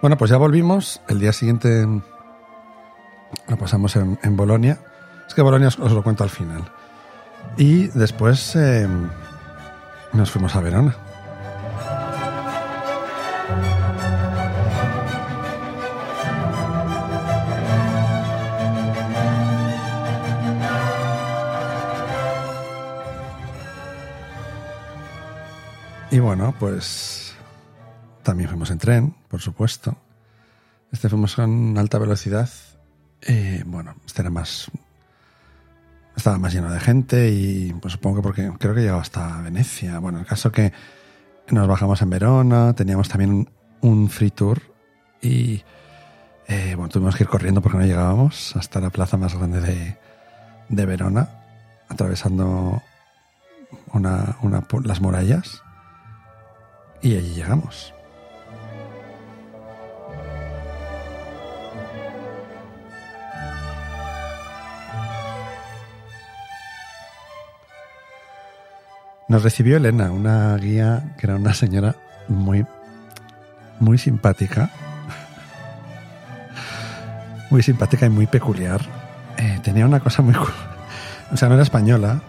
Bueno, 0.01 0.17
pues 0.17 0.31
ya 0.31 0.39
volvimos. 0.39 1.03
El 1.09 1.21
día 1.21 1.33
siguiente 1.33 1.87
lo 3.49 3.57
pasamos 3.59 3.97
en, 3.97 4.37
Bolonia. 4.37 4.79
Es 5.29 5.35
que 5.35 5.43
Bolonia 5.43 5.69
os, 5.69 5.79
lo 5.79 6.03
cuento 6.03 6.25
al 6.25 6.31
final. 6.31 6.65
Y 7.59 7.89
después 7.89 8.57
eh, 8.57 8.89
nos 10.13 10.31
fuimos 10.31 10.57
a 10.57 10.61
Verona. 10.61 10.97
Y 26.11 26.19
bueno, 26.19 26.55
pues 26.59 27.30
también 28.23 28.49
fuimos 28.49 28.71
en 28.71 28.79
tren, 28.79 29.15
por 29.29 29.41
supuesto. 29.41 29.97
Este 30.93 31.09
fuimos 31.09 31.35
con 31.37 31.77
alta 31.79 31.99
velocidad. 31.99 32.49
Eh, 33.23 33.63
bueno, 33.67 33.95
este 34.07 34.23
era 34.23 34.31
más. 34.31 34.71
Estaba 36.17 36.39
más 36.39 36.53
lleno 36.53 36.71
de 36.71 36.81
gente 36.81 37.31
y 37.31 37.73
pues 37.81 37.93
supongo 37.93 38.17
que 38.17 38.23
porque 38.23 38.53
creo 38.59 38.75
que 38.75 38.81
llegaba 38.81 39.01
hasta 39.01 39.41
Venecia. 39.41 39.99
Bueno, 40.01 40.19
el 40.19 40.27
caso 40.27 40.51
que 40.53 40.73
nos 41.51 41.67
bajamos 41.69 42.03
en 42.03 42.11
Verona, 42.11 42.75
teníamos 42.75 43.09
también 43.09 43.49
un 43.81 44.11
free 44.11 44.31
tour 44.31 44.61
y 45.23 45.63
eh, 46.49 46.75
bueno, 46.77 46.89
tuvimos 46.89 47.17
que 47.17 47.25
ir 47.25 47.29
corriendo 47.29 47.61
porque 47.61 47.79
no 47.79 47.87
llegábamos 47.87 48.57
hasta 48.57 48.81
la 48.81 48.91
plaza 48.91 49.17
más 49.17 49.35
grande 49.35 49.61
de, 49.61 49.97
de 50.69 50.87
Verona, 50.87 51.29
atravesando 51.89 52.83
una, 53.93 54.37
una, 54.43 54.67
las 54.85 55.01
murallas 55.01 55.63
y 57.03 57.17
allí 57.17 57.35
llegamos. 57.35 57.95
Nos 69.31 69.45
recibió 69.45 69.77
Elena, 69.77 70.11
una 70.11 70.57
guía 70.57 71.15
que 71.17 71.29
era 71.29 71.37
una 71.37 71.55
señora 71.55 71.95
muy, 72.27 72.67
muy 73.79 73.97
simpática. 73.97 74.73
Muy 77.49 77.63
simpática 77.63 78.07
y 78.07 78.11
muy 78.11 78.27
peculiar. 78.27 78.81
Eh, 79.37 79.61
tenía 79.63 79.87
una 79.87 80.01
cosa 80.01 80.23
muy... 80.23 80.35
O 81.33 81.37
sea, 81.37 81.49
no 81.49 81.55
era 81.55 81.63
española, 81.63 82.21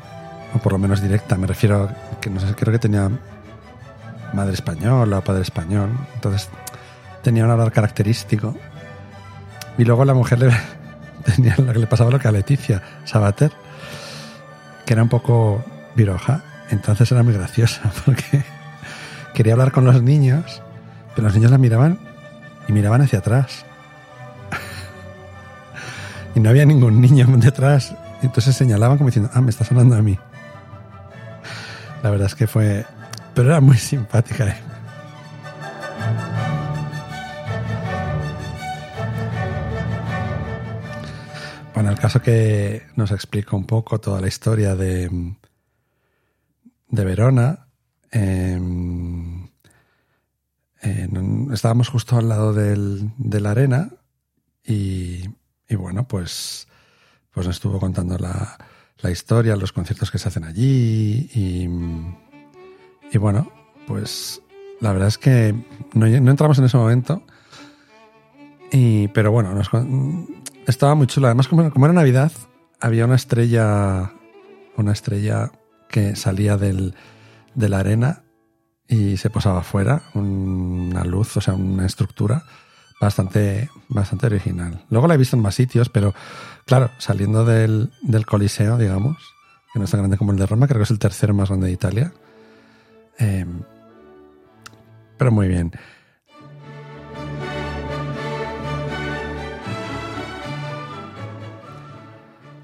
o 0.53 0.59
por 0.59 0.73
lo 0.73 0.77
menos 0.77 1.01
directa. 1.01 1.37
Me 1.37 1.47
refiero 1.47 1.85
a 1.85 2.19
que 2.19 2.29
no 2.29 2.39
sé, 2.39 2.53
creo 2.53 2.71
que 2.71 2.77
tenía 2.77 3.09
madre 4.33 4.53
española 4.53 5.17
o 5.17 5.23
padre 5.23 5.41
español. 5.41 5.89
Entonces 6.13 6.49
tenía 7.23 7.45
un 7.45 7.49
hablar 7.49 7.71
característico. 7.71 8.55
Y 9.79 9.85
luego 9.85 10.05
la 10.05 10.13
mujer 10.13 10.37
le, 10.37 10.51
tenía, 11.23 11.55
le 11.55 11.87
pasaba 11.87 12.11
lo 12.11 12.19
que 12.19 12.27
a 12.27 12.31
Leticia 12.31 12.83
Sabater, 13.05 13.51
que 14.85 14.93
era 14.93 15.01
un 15.01 15.09
poco 15.09 15.63
viroja 15.95 16.43
entonces 16.71 17.11
era 17.11 17.23
muy 17.23 17.33
graciosa 17.33 17.91
porque 18.05 18.43
quería 19.33 19.53
hablar 19.53 19.71
con 19.71 19.85
los 19.85 20.01
niños, 20.01 20.61
pero 21.15 21.27
los 21.27 21.35
niños 21.35 21.51
la 21.51 21.57
miraban 21.57 21.99
y 22.67 22.73
miraban 22.73 23.01
hacia 23.01 23.19
atrás. 23.19 23.65
y 26.35 26.39
no 26.39 26.49
había 26.49 26.65
ningún 26.65 27.01
niño 27.01 27.27
detrás. 27.37 27.95
Entonces 28.21 28.55
señalaban 28.55 28.97
como 28.97 29.09
diciendo, 29.09 29.31
ah, 29.33 29.41
me 29.41 29.49
estás 29.49 29.71
hablando 29.71 29.95
a 29.95 30.01
mí. 30.01 30.17
La 32.03 32.09
verdad 32.09 32.27
es 32.27 32.35
que 32.35 32.47
fue... 32.47 32.85
Pero 33.33 33.49
era 33.49 33.61
muy 33.61 33.77
simpática. 33.77 34.47
¿eh? 34.47 34.57
Bueno, 41.73 41.89
el 41.89 41.97
caso 41.97 42.21
que 42.21 42.83
nos 42.95 43.11
explica 43.11 43.55
un 43.55 43.65
poco 43.65 43.99
toda 43.99 44.21
la 44.21 44.27
historia 44.27 44.75
de, 44.75 45.09
de 46.91 47.05
Verona. 47.05 47.67
Em, 48.11 49.49
estábamos 51.51 51.89
justo 51.89 52.17
al 52.17 52.29
lado 52.29 52.53
del, 52.53 53.11
de 53.17 53.39
la 53.39 53.51
arena 53.51 53.89
y, 54.65 55.27
bueno, 55.75 56.07
pues, 56.07 56.67
pues 57.31 57.47
nos 57.47 57.55
estuvo 57.55 57.79
contando 57.79 58.17
la, 58.17 58.57
la, 58.99 59.11
historia, 59.11 59.55
los 59.55 59.71
conciertos 59.71 60.11
que 60.11 60.19
se 60.19 60.27
hacen 60.27 60.43
allí 60.43 61.29
y, 61.33 61.69
y 63.11 63.17
bueno, 63.17 63.51
pues 63.87 64.41
la 64.79 64.91
verdad 64.91 65.07
es 65.07 65.17
que 65.17 65.55
no, 65.93 66.05
entramos 66.05 66.59
en 66.59 66.65
ese 66.65 66.77
momento, 66.77 67.23
y, 68.71 69.07
pero 69.09 69.31
bueno, 69.31 69.53
nos, 69.53 69.69
estaba 70.67 70.95
muy 70.95 71.07
chulo. 71.07 71.27
Además, 71.27 71.47
como, 71.47 71.71
como 71.71 71.85
era 71.85 71.93
Navidad, 71.93 72.31
había 72.79 73.05
una 73.05 73.15
estrella, 73.15 74.11
una 74.77 74.91
estrella 74.91 75.51
que 75.91 76.15
salía 76.15 76.57
del, 76.57 76.95
de 77.53 77.69
la 77.69 77.79
arena 77.79 78.23
y 78.87 79.17
se 79.17 79.29
posaba 79.29 79.59
afuera, 79.59 80.03
una 80.13 81.03
luz, 81.03 81.37
o 81.37 81.41
sea, 81.41 81.53
una 81.53 81.85
estructura, 81.85 82.43
bastante, 82.99 83.69
bastante 83.87 84.25
original. 84.25 84.85
Luego 84.89 85.07
la 85.07 85.15
he 85.15 85.17
visto 85.17 85.35
en 85.35 85.41
más 85.41 85.55
sitios, 85.55 85.89
pero 85.89 86.13
claro, 86.65 86.91
saliendo 86.97 87.45
del, 87.45 87.91
del 88.01 88.25
Coliseo, 88.25 88.77
digamos, 88.77 89.17
que 89.73 89.79
no 89.79 89.85
es 89.85 89.91
tan 89.91 90.01
grande 90.01 90.17
como 90.17 90.31
el 90.31 90.37
de 90.37 90.45
Roma, 90.45 90.67
creo 90.67 90.79
que 90.79 90.83
es 90.83 90.91
el 90.91 90.99
tercero 90.99 91.33
más 91.33 91.49
grande 91.49 91.67
de 91.67 91.73
Italia. 91.73 92.13
Eh, 93.19 93.45
pero 95.17 95.31
muy 95.31 95.47
bien. 95.47 95.71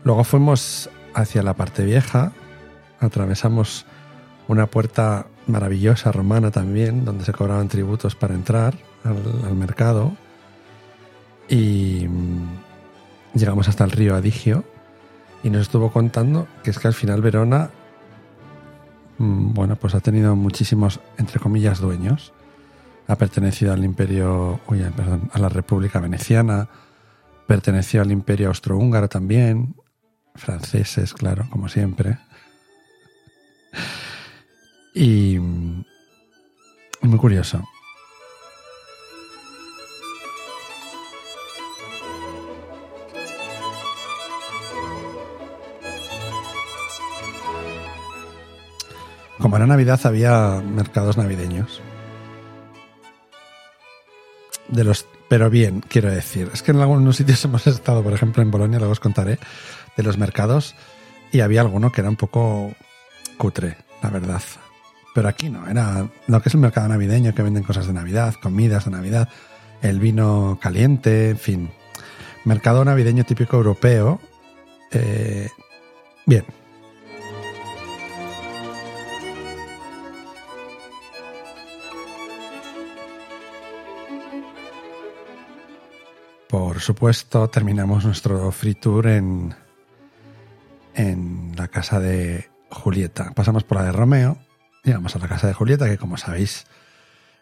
Luego 0.04 0.24
fuimos 0.24 0.90
hacia 1.14 1.44
la 1.44 1.54
parte 1.54 1.84
vieja, 1.84 2.32
atravesamos 3.00 3.86
una 4.48 4.68
puerta 4.68 5.28
maravillosa 5.48 6.12
romana 6.12 6.52
también, 6.52 7.06
donde 7.06 7.26
se 7.26 7.34
cobraban 7.34 7.68
tributos 7.68 8.16
para 8.16 8.34
entrar 8.34 8.76
al, 9.04 9.56
mercado. 9.56 10.14
Y 11.50 12.06
mm, 12.08 13.38
llegamos 13.38 13.68
hasta 13.68 13.84
el 13.84 13.92
río 13.92 14.16
Adigio 14.16 14.64
y 15.44 15.50
nos 15.50 15.62
estuvo 15.62 15.92
contando 15.92 16.48
que 16.64 16.72
es 16.72 16.80
que 16.80 16.88
al 16.88 16.94
final 16.94 17.22
Verona, 17.22 17.70
mm, 19.18 19.54
bueno, 19.54 19.76
pues 19.76 19.96
ha 19.96 20.00
tenido 20.00 20.36
muchísimos, 20.36 21.00
entre 21.18 21.40
comillas, 21.40 21.80
dueños. 21.80 22.34
Ha 23.08 23.16
pertenecido 23.16 23.72
al 23.72 23.86
imperio, 23.86 24.60
uy, 24.68 24.84
perdón, 24.96 25.30
a 25.34 25.40
la 25.40 25.48
República 25.48 26.00
Veneciana, 26.02 26.68
perteneció 27.48 28.02
al 28.02 28.12
imperio 28.12 28.50
austrohúngaro 28.50 29.08
también, 29.08 29.76
franceses, 30.36 31.14
claro, 31.14 31.48
como 31.50 31.70
siempre. 31.70 32.20
Y 34.94 35.38
muy 37.02 37.18
curioso. 37.20 37.64
Como 49.40 49.56
era 49.56 49.68
Navidad 49.68 50.00
había 50.04 50.62
mercados 50.62 51.18
navideños. 51.18 51.80
De 54.68 54.84
los, 54.84 55.06
pero 55.30 55.50
bien, 55.50 55.82
quiero 55.88 56.12
decir. 56.12 56.50
Es 56.54 56.64
que 56.64 56.72
en 56.72 56.80
algunos 56.80 57.16
sitios 57.16 57.46
hemos 57.46 57.68
estado, 57.68 58.04
por 58.04 58.14
ejemplo 58.14 58.42
en 58.42 58.52
Bolonia, 58.52 58.80
luego 58.80 58.94
os 58.94 59.00
contaré, 59.00 59.38
de 59.96 60.04
los 60.04 60.18
mercados 60.18 60.76
y 61.32 61.42
había 61.42 61.62
alguno 61.62 61.92
que 61.92 62.02
era 62.02 62.10
un 62.10 62.16
poco 62.16 62.74
cutre, 63.38 63.78
la 64.02 64.10
verdad. 64.10 64.42
Pero 65.14 65.30
aquí 65.30 65.50
no, 65.50 65.68
era 65.68 66.08
lo 66.28 66.42
que 66.42 66.50
es 66.50 66.56
el 66.56 66.62
mercado 66.62 66.88
navideño, 66.90 67.34
que 67.34 67.42
venden 67.42 67.64
cosas 67.64 67.88
de 67.88 67.94
Navidad, 67.94 68.36
comidas 68.42 68.86
de 68.86 68.92
Navidad, 68.92 69.30
el 69.82 70.00
vino 70.00 70.60
caliente, 70.62 71.32
en 71.32 71.38
fin. 71.38 71.70
Mercado 72.46 72.86
navideño 72.86 73.24
típico 73.24 73.58
europeo. 73.58 74.20
Eh, 74.92 75.50
bien. 76.26 76.46
Por 86.48 86.80
supuesto, 86.80 87.50
terminamos 87.50 88.06
nuestro 88.06 88.52
free 88.52 88.76
tour 88.76 89.08
en, 89.08 89.54
en 90.94 91.54
la 91.58 91.68
casa 91.68 92.00
de 92.00 92.50
Julieta. 92.70 93.32
Pasamos 93.36 93.64
por 93.64 93.78
la 93.78 93.86
de 93.86 93.92
Romeo, 93.92 94.38
llegamos 94.84 95.16
a 95.16 95.20
la 95.20 95.28
casa 95.28 95.48
de 95.48 95.54
Julieta, 95.54 95.88
que 95.88 95.98
como 95.98 96.18
sabéis 96.18 96.66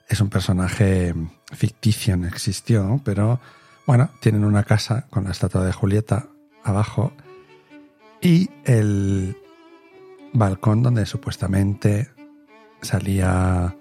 es 0.07 0.21
un 0.21 0.29
personaje 0.29 1.13
ficticio, 1.51 2.15
no 2.17 2.27
existió, 2.27 3.01
pero 3.03 3.39
bueno, 3.85 4.11
tienen 4.19 4.43
una 4.43 4.63
casa 4.63 5.07
con 5.09 5.23
la 5.23 5.31
estatua 5.31 5.63
de 5.63 5.73
Julieta 5.73 6.27
abajo 6.63 7.13
y 8.21 8.49
el 8.65 9.37
balcón 10.33 10.83
donde 10.83 11.05
supuestamente 11.05 12.09
salía 12.81 13.75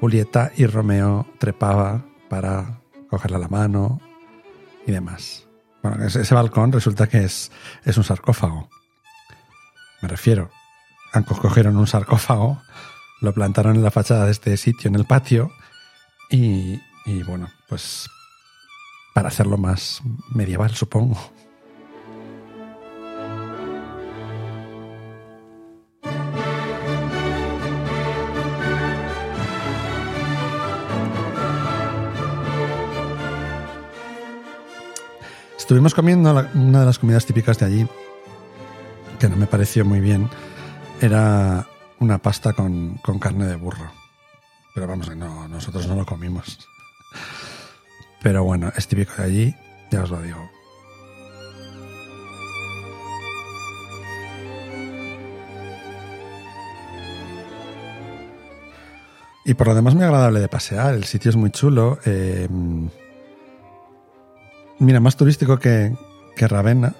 Julieta 0.00 0.52
y 0.56 0.66
Romeo 0.66 1.26
trepaba 1.38 2.04
para 2.28 2.80
cogerla 3.08 3.38
la 3.38 3.48
mano 3.48 4.00
y 4.86 4.92
demás. 4.92 5.46
Bueno, 5.82 6.04
ese, 6.04 6.34
balcón 6.34 6.72
resulta 6.72 7.06
que 7.06 7.24
es, 7.24 7.50
es 7.84 7.96
un 7.96 8.04
sarcófago. 8.04 8.68
Me 10.02 10.08
refiero, 10.08 10.50
cogieron 11.40 11.76
un 11.76 11.86
sarcófago, 11.86 12.62
lo 13.20 13.32
plantaron 13.32 13.76
en 13.76 13.82
la 13.82 13.90
fachada 13.90 14.26
de 14.26 14.32
este 14.32 14.56
sitio, 14.56 14.88
en 14.88 14.94
el 14.94 15.04
patio, 15.04 15.50
y, 16.30 16.80
y 17.06 17.22
bueno, 17.24 17.48
pues 17.68 18.08
para 19.14 19.28
hacerlo 19.28 19.58
más 19.58 20.00
medieval, 20.32 20.70
supongo. 20.70 21.18
Estuvimos 35.56 35.94
comiendo 35.94 36.32
una 36.54 36.80
de 36.80 36.86
las 36.86 36.98
comidas 36.98 37.24
típicas 37.26 37.56
de 37.58 37.66
allí, 37.66 37.86
que 39.20 39.28
no 39.28 39.36
me 39.36 39.46
pareció 39.46 39.84
muy 39.84 40.00
bien, 40.00 40.28
era 41.00 41.66
una 41.98 42.18
pasta 42.18 42.52
con, 42.52 43.00
carne 43.20 43.46
de 43.46 43.56
burro. 43.56 43.90
Pero 44.74 44.86
vamos, 44.86 45.14
no, 45.16 45.48
nosotros 45.48 45.86
no 45.86 45.96
lo 45.96 46.06
comimos. 46.06 46.68
Pero 48.22 48.44
bueno, 48.44 48.70
es 48.76 48.86
típico 48.86 49.14
de 49.16 49.24
allí, 49.24 49.56
ya 49.90 50.02
os 50.02 50.10
lo 50.10 50.20
digo. 50.20 50.50
Y 59.44 59.54
por 59.54 59.68
lo 59.68 59.74
demás 59.74 59.94
muy 59.94 60.04
agradable 60.04 60.38
de 60.38 60.48
pasear, 60.48 60.94
el 60.94 61.04
sitio 61.04 61.30
es 61.30 61.36
muy 61.36 61.50
chulo. 61.50 61.98
Eh, 62.04 62.46
mira, 64.78 65.00
más 65.00 65.16
turístico 65.16 65.58
que, 65.58 65.96
que 66.36 66.46
Ravenna, 66.46 66.94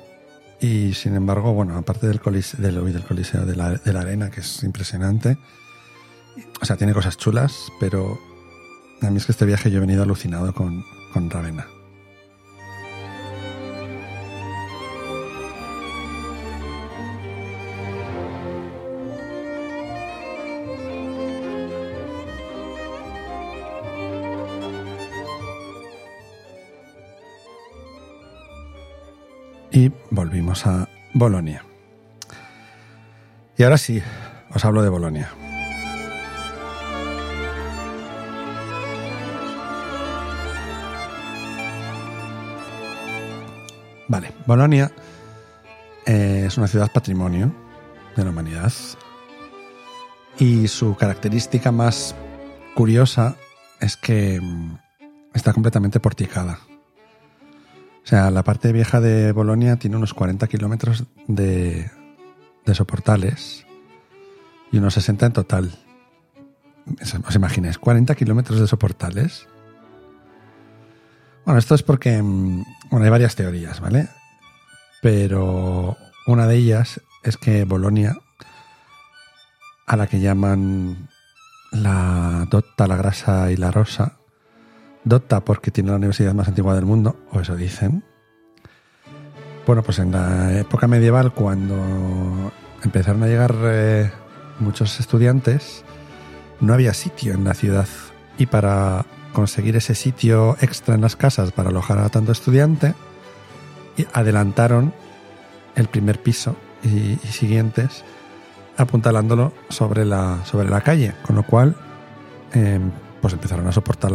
y 0.61 0.95
sin 0.95 1.15
embargo, 1.15 1.53
bueno, 1.53 1.77
aparte 1.77 2.07
del 2.07 2.21
coliseo, 2.21 2.61
del, 2.61 2.93
del 2.93 3.03
coliseo 3.03 3.47
de 3.47 3.57
la, 3.57 3.71
de 3.71 3.93
la, 3.93 4.01
arena, 4.01 4.31
que 4.31 4.41
es 4.41 4.63
impresionante, 4.63 5.39
o 6.61 6.65
sea, 6.65 6.77
tiene 6.77 6.93
cosas 6.93 7.17
chulas, 7.17 7.73
pero 7.81 8.19
a 9.03 9.11
mí 9.11 9.17
es 9.17 9.27
que 9.27 9.33
este 9.33 9.47
viaje 9.47 9.71
yo 9.71 9.79
he 9.79 9.81
venido 9.81 10.03
alucinado 10.03 10.53
con, 10.55 10.85
con 11.13 11.31
Ravenna. 11.31 11.67
Y 29.81 29.93
volvimos 30.11 30.67
a 30.67 30.89
Bolonia. 31.15 31.65
Y 33.57 33.63
ahora 33.63 33.79
sí, 33.79 34.03
os 34.55 34.65
hablo 34.65 34.83
de 34.83 34.91
Bolonia. 34.91 35.31
Vale, 44.09 44.33
Bolonia 44.47 44.91
eh, 46.05 46.45
es 46.47 46.59
una 46.59 46.67
ciudad 46.67 46.91
patrimonio 46.93 47.55
de 48.17 48.25
la 48.25 48.31
humanidad 48.31 48.73
y 50.39 50.69
su 50.69 50.95
característica 50.97 51.73
más 51.73 52.15
curiosa 52.75 53.37
es 53.81 53.97
que 53.97 54.41
mm, 54.41 54.79
está 55.33 55.53
completamente 55.55 56.01
porticada. 56.01 56.59
Sea, 58.11 58.33
la 58.33 58.43
parte 58.43 58.73
vieja 58.73 59.01
de 59.01 59.31
Bolonia 59.31 59.77
tiene 59.77 59.97
unos 59.97 60.15
40 60.15 60.49
kilómetros 60.49 61.05
de, 61.29 61.93
de 62.67 62.75
soportales 62.75 63.65
y 64.73 64.79
unos 64.79 64.95
60 64.95 65.27
en 65.27 65.33
total. 65.33 65.79
¿Os 67.25 67.37
imagináis? 67.37 67.79
40 67.79 68.13
kilómetros 68.17 68.59
de 68.59 68.67
soportales. 68.67 69.47
Bueno, 71.45 71.61
esto 71.61 71.77
es 71.77 71.85
porque 71.85 72.21
mm, 72.21 72.65
bueno, 72.91 73.05
hay 73.05 73.11
varias 73.13 73.37
teorías, 73.37 73.79
¿vale? 73.79 74.09
Pero 75.01 75.97
una 76.27 76.49
de 76.49 76.57
ellas 76.57 77.01
es 77.23 77.37
que 77.37 77.63
Bolonia, 77.63 78.19
a 79.87 79.97
la 79.97 80.09
que 80.09 80.19
llaman 80.19 81.09
la 81.71 82.45
Dotta, 82.51 82.89
la 82.89 82.97
Grasa 82.97 83.53
y 83.53 83.57
la 83.57 83.71
Rosa, 83.71 84.20
Dota 85.05 85.45
porque 85.45 85.71
tiene 85.71 85.91
la 85.91 85.97
universidad 85.97 86.35
más 86.35 86.49
antigua 86.49 86.75
del 86.75 86.85
mundo, 86.85 87.17
o 87.33 87.41
eso 87.41 87.57
dicen. 87.57 88.05
Bueno, 89.67 89.83
pues 89.83 89.99
en 89.99 90.13
la 90.13 90.59
época 90.59 90.87
medieval, 90.89 91.33
cuando 91.33 92.53
empezaron 92.83 93.23
a 93.23 93.27
llegar 93.27 93.55
eh, 93.63 94.11
muchos 94.59 94.99
estudiantes, 95.01 95.85
no 96.61 96.75
había 96.75 96.95
sitio 96.95 97.35
en 97.35 97.45
la 97.45 97.55
ciudad. 97.55 97.89
Y 98.39 98.47
para 98.47 99.05
conseguir 99.33 99.77
ese 99.77 99.95
sitio 99.95 100.57
extra 100.61 100.95
en 100.95 101.03
las 101.03 101.17
casas 101.17 101.53
para 101.53 101.71
alojar 101.71 101.99
a 101.99 102.09
tanto 102.09 102.33
estudiante 102.33 102.95
adelantaron 104.13 104.93
el 105.77 105.89
primer 105.89 106.23
piso 106.23 106.57
y, 106.83 107.17
siguientes 107.27 108.05
apuntalándolo 108.77 109.53
sobre 109.69 110.05
la, 110.05 110.45
sobre 110.45 110.71
la 110.71 110.81
calle, 110.81 111.15
con 111.23 111.37
lo 111.37 111.43
cual 111.43 111.77
eh, 112.55 112.81
pues 113.21 113.35
empezaron 113.35 113.67
a 113.67 113.73
soportar 113.73 114.11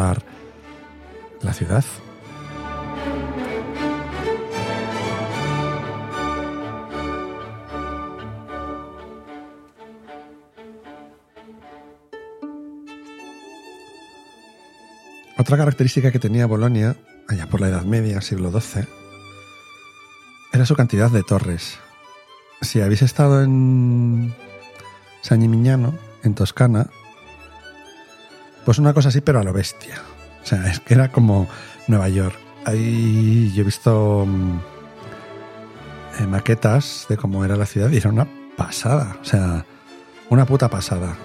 la 1.46 1.54
ciudad. 1.54 1.86
Otra 15.38 15.58
característica 15.58 16.12
que 16.12 16.20
tenía 16.20 16.48
Bolonia, 16.48 16.96
allá 17.28 17.48
por 17.48 17.62
la 17.62 17.68
Edad 17.68 17.84
Media, 17.84 18.22
siglo 18.22 18.50
XII, 18.50 18.86
era 20.52 20.66
su 20.66 20.76
cantidad 20.76 21.12
de 21.12 21.22
torres. 21.22 21.78
Si 22.62 22.82
habéis 22.82 23.04
estado 23.04 23.44
en 23.44 24.34
San 25.22 25.42
Gimignano, 25.42 25.94
en 26.24 26.34
Toscana, 26.34 26.90
pues 28.64 28.80
una 28.80 28.94
cosa 28.94 29.10
así, 29.10 29.22
pero 29.22 29.40
a 29.40 29.44
lo 29.44 29.54
bestia. 29.54 30.02
O 30.46 30.48
sea, 30.48 30.68
es 30.70 30.80
que 30.80 30.94
era 30.94 31.10
como 31.10 31.48
Nueva 31.88 32.08
York. 32.08 32.38
Ahí 32.66 33.52
yo 33.56 33.62
he 33.62 33.66
visto 33.66 34.26
mm, 34.28 34.60
eh, 36.20 36.28
maquetas 36.28 37.08
de 37.10 37.18
cómo 37.18 37.44
era 37.44 37.56
la 37.56 37.66
ciudad 37.66 37.90
y 37.90 37.98
era 37.98 38.12
una 38.12 38.28
pasada. 38.56 39.18
O 39.22 39.26
sea, 39.26 39.66
una 40.30 40.46
puta 40.46 40.70
pasada. 40.70 41.18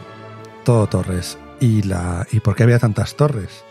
Todo 0.64 0.86
torres. 0.86 1.36
¿Y, 1.60 1.82
la, 1.82 2.26
¿Y 2.32 2.40
por 2.40 2.56
qué 2.56 2.62
había 2.62 2.78
tantas 2.78 3.14
torres? 3.14 3.62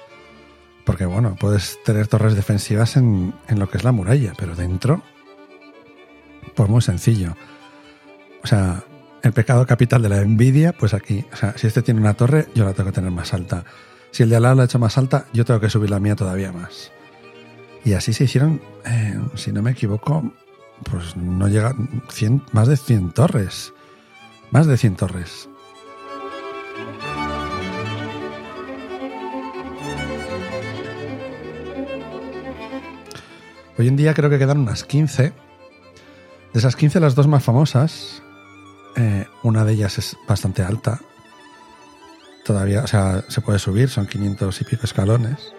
Porque, 0.86 1.08
bueno, 1.08 1.36
puedes 1.40 1.80
tener 1.84 2.08
torres 2.08 2.36
defensivas 2.36 2.96
en, 2.96 3.34
en 3.48 3.58
lo 3.58 3.68
que 3.72 3.78
es 3.78 3.84
la 3.84 3.92
muralla, 3.92 4.34
pero 4.38 4.56
dentro, 4.56 5.02
pues 6.54 6.70
muy 6.70 6.84
sencillo. 6.84 7.36
O 8.44 8.48
sea, 8.48 8.84
el 9.24 9.34
pecado 9.34 9.66
capital 9.66 10.04
de 10.04 10.10
la 10.10 10.22
envidia, 10.22 10.74
pues 10.74 10.94
aquí, 10.94 11.26
o 11.34 11.36
sea, 11.36 11.58
si 11.58 11.66
este 11.66 11.82
tiene 11.82 12.02
una 12.02 12.14
torre, 12.14 12.50
yo 12.54 12.66
la 12.66 12.74
tengo 12.74 12.92
que 12.92 12.96
tener 12.96 13.12
más 13.12 13.34
alta. 13.34 13.66
Si 14.12 14.24
el 14.24 14.30
de 14.30 14.36
al 14.36 14.44
lado 14.44 14.56
la 14.56 14.62
ha 14.64 14.66
hecho 14.66 14.80
más 14.80 14.98
alta, 14.98 15.26
yo 15.34 15.46
tengo 15.46 15.60
que 15.60 15.70
subir 15.70 15.90
la 15.90 16.00
mía 16.00 16.16
todavía 16.16 16.52
más. 16.52 16.92
Y 17.86 17.94
así 17.94 18.14
se 18.14 18.26
hicieron, 18.26 18.62
eh, 18.86 19.20
si 19.36 19.52
no 19.52 19.62
me 19.62 19.72
equivoco, 19.72 20.32
pues 20.84 21.16
no 21.16 21.48
llega 21.48 21.76
100, 22.10 22.44
más 22.52 22.68
de 22.68 22.78
100 22.78 23.12
torres. 23.12 23.74
Más 24.52 24.68
de 24.68 24.78
100 24.78 24.96
torres. 24.96 25.50
Hoy 33.78 33.88
en 33.88 33.96
día 33.96 34.14
creo 34.14 34.30
que 34.30 34.40
quedan 34.40 34.60
unas 34.60 34.84
15. 34.84 35.32
De 36.52 36.60
esas 36.60 36.76
15, 36.76 37.00
las 37.00 37.16
dos 37.16 37.28
más 37.28 37.44
famosas, 37.44 38.22
eh, 38.98 39.26
una 39.44 39.64
de 39.64 39.74
ellas 39.74 39.98
es 39.98 40.18
bastante 40.28 40.64
alta. 40.64 41.00
Todavía, 42.50 42.82
o 42.82 42.88
sea, 42.88 43.24
se 43.28 43.42
puede 43.42 43.60
subir, 43.60 43.90
son 43.90 44.08
500 44.08 44.62
y 44.62 44.64
pico 44.64 44.82
escalones. 44.84 45.54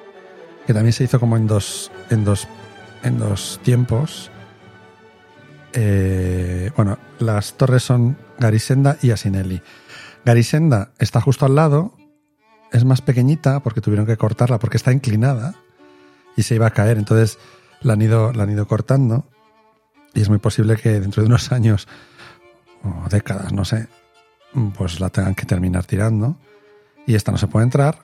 Que 0.66 0.74
también 0.74 0.92
se 0.92 1.04
hizo 1.04 1.20
como 1.20 1.36
en 1.36 1.46
dos, 1.46 1.92
en 2.10 2.24
dos, 2.24 2.48
en 3.04 3.16
dos 3.16 3.60
tiempos. 3.62 4.28
Eh, 5.72 6.72
bueno, 6.74 6.98
las 7.20 7.52
torres 7.52 7.84
son 7.84 8.18
Garisenda 8.40 8.96
y 9.02 9.12
Asinelli. 9.12 9.62
Garisenda 10.24 10.90
está 10.98 11.20
justo 11.20 11.46
al 11.46 11.54
lado, 11.54 11.96
es 12.72 12.84
más 12.84 13.02
pequeñita 13.02 13.60
porque 13.60 13.80
tuvieron 13.80 14.04
que 14.04 14.16
cortarla 14.16 14.58
porque 14.58 14.76
está 14.76 14.92
inclinada 14.92 15.54
y 16.36 16.42
se 16.42 16.56
iba 16.56 16.66
a 16.66 16.72
caer. 16.72 16.98
Entonces 16.98 17.38
la 17.82 17.92
han 17.92 18.02
ido, 18.02 18.32
la 18.32 18.42
han 18.42 18.50
ido 18.50 18.66
cortando 18.66 19.30
y 20.12 20.22
es 20.22 20.28
muy 20.28 20.38
posible 20.38 20.76
que 20.76 20.98
dentro 20.98 21.22
de 21.22 21.28
unos 21.28 21.52
años 21.52 21.86
o 22.82 23.08
décadas, 23.08 23.52
no 23.52 23.64
sé, 23.64 23.86
pues 24.76 24.98
la 24.98 25.10
tengan 25.10 25.36
que 25.36 25.46
terminar 25.46 25.84
tirando. 25.84 26.36
Y 27.10 27.16
esta 27.16 27.32
no 27.32 27.38
se 27.38 27.48
puede 27.48 27.64
entrar. 27.64 27.98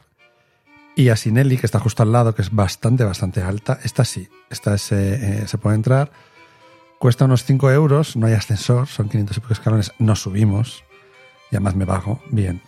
Y 0.96 1.10
a 1.10 1.16
Sinelli, 1.16 1.58
que 1.58 1.66
está 1.66 1.78
justo 1.78 2.02
al 2.02 2.10
lado, 2.10 2.34
que 2.34 2.42
es 2.42 2.52
bastante, 2.52 3.04
bastante 3.04 3.40
alta, 3.40 3.78
esta 3.84 4.04
sí, 4.04 4.28
esta 4.50 4.74
eh, 4.74 5.44
se 5.46 5.58
puede 5.58 5.76
entrar. 5.76 6.10
Cuesta 6.98 7.26
unos 7.26 7.44
5 7.44 7.70
euros, 7.70 8.16
no 8.16 8.26
hay 8.26 8.32
ascensor, 8.32 8.88
son 8.88 9.08
500 9.08 9.36
y 9.36 9.40
pico 9.40 9.52
escalones, 9.52 9.92
no 10.00 10.16
subimos. 10.16 10.82
Y 11.52 11.54
además 11.54 11.76
me 11.76 11.84
bajo, 11.84 12.20
bien. 12.30 12.62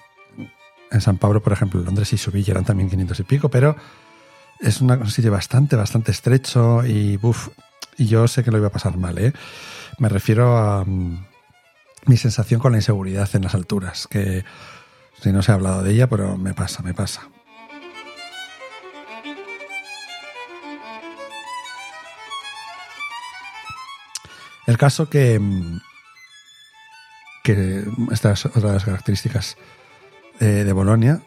En 0.93 1.01
San 1.01 1.19
Pablo, 1.19 1.43
por 1.43 1.53
ejemplo, 1.53 1.81
en 1.81 1.87
Londres 1.87 2.07
sí 2.07 2.17
subí 2.17 2.45
y 2.47 2.51
eran 2.53 2.65
también 2.65 2.89
500 2.89 3.19
y 3.19 3.23
pico, 3.25 3.49
pero 3.49 3.75
es 4.61 4.81
un 4.81 5.11
sitio 5.11 5.33
bastante, 5.33 5.75
bastante 5.75 6.13
estrecho 6.13 6.87
y 6.87 7.17
buf, 7.17 7.49
y 7.97 8.07
yo 8.07 8.29
sé 8.29 8.45
que 8.45 8.53
lo 8.53 8.59
iba 8.59 8.69
a 8.69 8.73
pasar 8.73 8.97
mal, 8.97 9.19
¿eh? 9.19 9.33
Me 9.99 10.09
refiero 10.09 10.57
a, 10.57 10.85
mm, 10.85 11.19
mi 12.07 12.17
sensación 12.17 12.61
con 12.61 12.71
la 12.71 12.79
inseguridad 12.79 13.29
en 13.35 13.43
las 13.43 13.57
alturas, 13.57 14.07
que 14.07 14.45
si 15.21 15.33
no 15.33 15.43
se 15.43 15.53
ha 15.53 15.55
hablado 15.55 15.83
de 15.83 15.93
ella, 15.93 16.09
pero 16.09 16.37
me 16.37 16.55
pasa, 16.55 16.83
me 16.83 16.95
pasa. 16.95 17.29
El 24.67 24.77
caso 24.77 25.09
que, 25.09 25.41
que 27.43 27.85
esta 28.13 28.33
es 28.33 28.45
otra 28.45 28.69
de 28.69 28.75
las 28.75 28.85
características 28.85 29.57
eh, 30.41 30.45
de 30.45 30.73
Bolonia. 30.73 31.23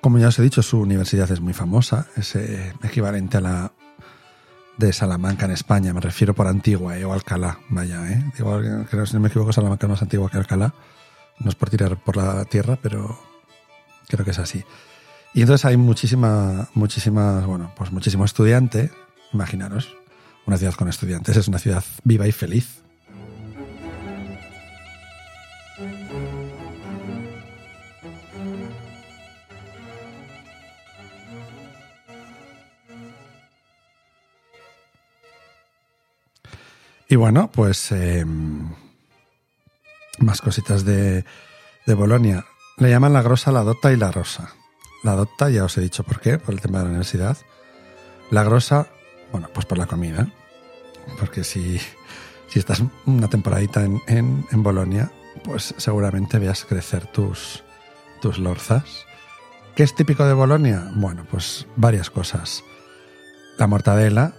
Como 0.00 0.18
ya 0.18 0.28
os 0.28 0.38
he 0.38 0.42
dicho, 0.42 0.62
su 0.62 0.80
universidad 0.80 1.30
es 1.30 1.40
muy 1.40 1.52
famosa, 1.52 2.06
es 2.16 2.34
eh, 2.36 2.72
equivalente 2.82 3.36
a 3.36 3.40
la 3.42 3.72
de 4.78 4.94
Salamanca 4.94 5.44
en 5.44 5.52
España, 5.52 5.92
me 5.92 6.00
refiero 6.00 6.32
por 6.32 6.46
Antigua 6.46 6.96
eh, 6.96 7.04
o 7.04 7.12
Alcalá, 7.12 7.58
vaya, 7.68 8.10
¿eh? 8.10 8.24
Digo, 8.34 8.58
creo, 8.88 9.04
si 9.04 9.12
no 9.12 9.20
me 9.20 9.28
equivoco, 9.28 9.52
Salamanca 9.52 9.86
es 9.86 9.90
más 9.90 10.00
antigua 10.00 10.30
que 10.30 10.38
Alcalá. 10.38 10.72
No 11.40 11.48
es 11.48 11.54
por 11.54 11.70
tirar 11.70 11.96
por 12.02 12.16
la 12.16 12.44
tierra, 12.44 12.78
pero 12.80 13.18
creo 14.08 14.24
que 14.24 14.30
es 14.30 14.38
así. 14.38 14.64
Y 15.32 15.42
entonces 15.42 15.64
hay 15.64 15.76
muchísima, 15.76 16.68
muchísimas, 16.74 17.46
bueno, 17.46 17.72
pues 17.76 17.92
muchísimo 17.92 18.24
estudiante, 18.24 18.90
imaginaros, 19.32 19.94
una 20.46 20.56
ciudad 20.56 20.74
con 20.74 20.88
estudiantes, 20.88 21.36
es 21.36 21.48
una 21.48 21.58
ciudad 21.58 21.84
viva 22.04 22.26
y 22.26 22.32
feliz. 22.32 22.80
Y 37.08 37.16
bueno, 37.16 37.50
pues 37.50 37.90
eh, 37.90 38.24
más 40.20 40.40
cositas 40.40 40.84
de, 40.84 41.24
de 41.86 41.94
Bolonia. 41.94 42.46
Le 42.78 42.90
llaman 42.90 43.12
la 43.12 43.22
grosa, 43.22 43.50
la 43.50 43.62
dota 43.62 43.92
y 43.92 43.96
la 43.96 44.12
rosa. 44.12 44.54
La 45.02 45.14
dota, 45.14 45.50
ya 45.50 45.64
os 45.64 45.76
he 45.76 45.80
dicho 45.80 46.04
por 46.04 46.20
qué, 46.20 46.38
por 46.38 46.54
el 46.54 46.60
tema 46.60 46.78
de 46.78 46.84
la 46.84 46.90
universidad. 46.90 47.36
La 48.30 48.44
grosa, 48.44 48.86
bueno, 49.32 49.48
pues 49.52 49.66
por 49.66 49.78
la 49.78 49.86
comida. 49.86 50.28
Porque 51.18 51.42
si, 51.42 51.80
si 52.48 52.58
estás 52.58 52.82
una 53.06 53.28
temporadita 53.28 53.84
en, 53.84 54.00
en, 54.06 54.46
en 54.50 54.62
Bolonia, 54.62 55.10
pues 55.42 55.74
seguramente 55.76 56.38
veas 56.38 56.64
crecer 56.64 57.06
tus, 57.06 57.64
tus 58.20 58.38
lorzas. 58.38 58.84
¿Qué 59.74 59.82
es 59.82 59.94
típico 59.94 60.24
de 60.26 60.34
Bolonia? 60.34 60.90
Bueno, 60.94 61.26
pues 61.30 61.66
varias 61.76 62.10
cosas. 62.10 62.62
La 63.58 63.66
mortadela, 63.66 64.34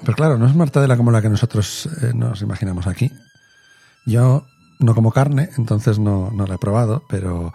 pero 0.00 0.14
claro, 0.14 0.38
no 0.38 0.46
es 0.46 0.54
mortadela 0.54 0.96
como 0.96 1.10
la 1.10 1.22
que 1.22 1.28
nosotros 1.28 1.88
eh, 2.02 2.12
nos 2.14 2.42
imaginamos 2.42 2.86
aquí. 2.86 3.12
Yo 4.04 4.46
no 4.82 4.94
como 4.94 5.12
carne, 5.12 5.50
entonces 5.56 5.98
no, 5.98 6.30
no 6.30 6.46
la 6.46 6.56
he 6.56 6.58
probado, 6.58 7.04
pero, 7.08 7.52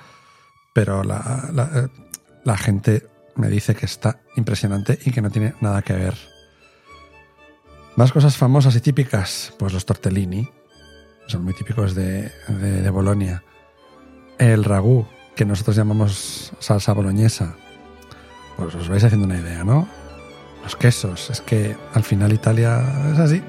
pero 0.74 1.04
la, 1.04 2.58
gente 2.58 3.08
me 3.36 3.50
dice 3.50 3.76
que 3.76 3.86
está 3.86 4.20
impresionante 4.36 4.98
y 5.06 5.12
que 5.12 5.22
no 5.22 5.30
tiene 5.30 5.54
nada 5.62 5.82
que 5.82 5.94
ver. 5.94 6.18
Más 7.96 8.12
cosas 8.12 8.38
famosas 8.38 8.76
y 8.76 8.82
típicas, 8.82 9.54
pues 9.58 9.74
los 9.74 9.86
tortellini, 9.86 10.50
son 11.28 11.44
muy 11.44 11.54
típicos 11.54 11.96
de, 11.96 12.32
de, 12.48 12.82
de 12.82 12.90
Bolonia. 12.90 13.44
El 14.38 14.64
ragú, 14.64 15.08
que 15.36 15.46
nosotros 15.46 15.76
llamamos 15.76 16.54
salsa 16.60 16.94
boloñesa, 16.94 17.56
pues 18.56 18.74
os 18.76 18.90
vais 18.90 19.04
haciendo 19.04 19.26
una 19.26 19.40
idea, 19.40 19.64
¿no? 19.64 19.88
Los 20.64 20.76
quesos, 20.76 21.30
es 21.30 21.42
que 21.42 21.78
al 21.94 22.04
final 22.04 22.34
Italia 22.34 22.84
es 23.14 23.20
así. 23.20 23.42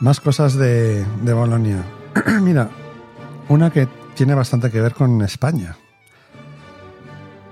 Más 0.00 0.18
cosas 0.18 0.54
de, 0.54 1.04
de 1.04 1.32
Bolonia. 1.34 1.84
Mira, 2.40 2.70
una 3.48 3.70
que 3.70 3.86
tiene 4.14 4.34
bastante 4.34 4.70
que 4.70 4.80
ver 4.80 4.94
con 4.94 5.20
España. 5.22 5.76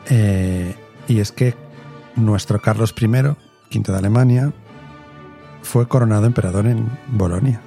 Eh, 0.08 0.74
y 1.06 1.20
es 1.20 1.30
que 1.32 1.54
nuestro 2.16 2.60
Carlos 2.60 2.94
I, 2.98 3.08
quinto 3.68 3.92
de 3.92 3.98
Alemania, 3.98 4.52
fue 5.62 5.86
coronado 5.86 6.26
emperador 6.26 6.66
en 6.66 6.88
Bolonia. 7.08 7.60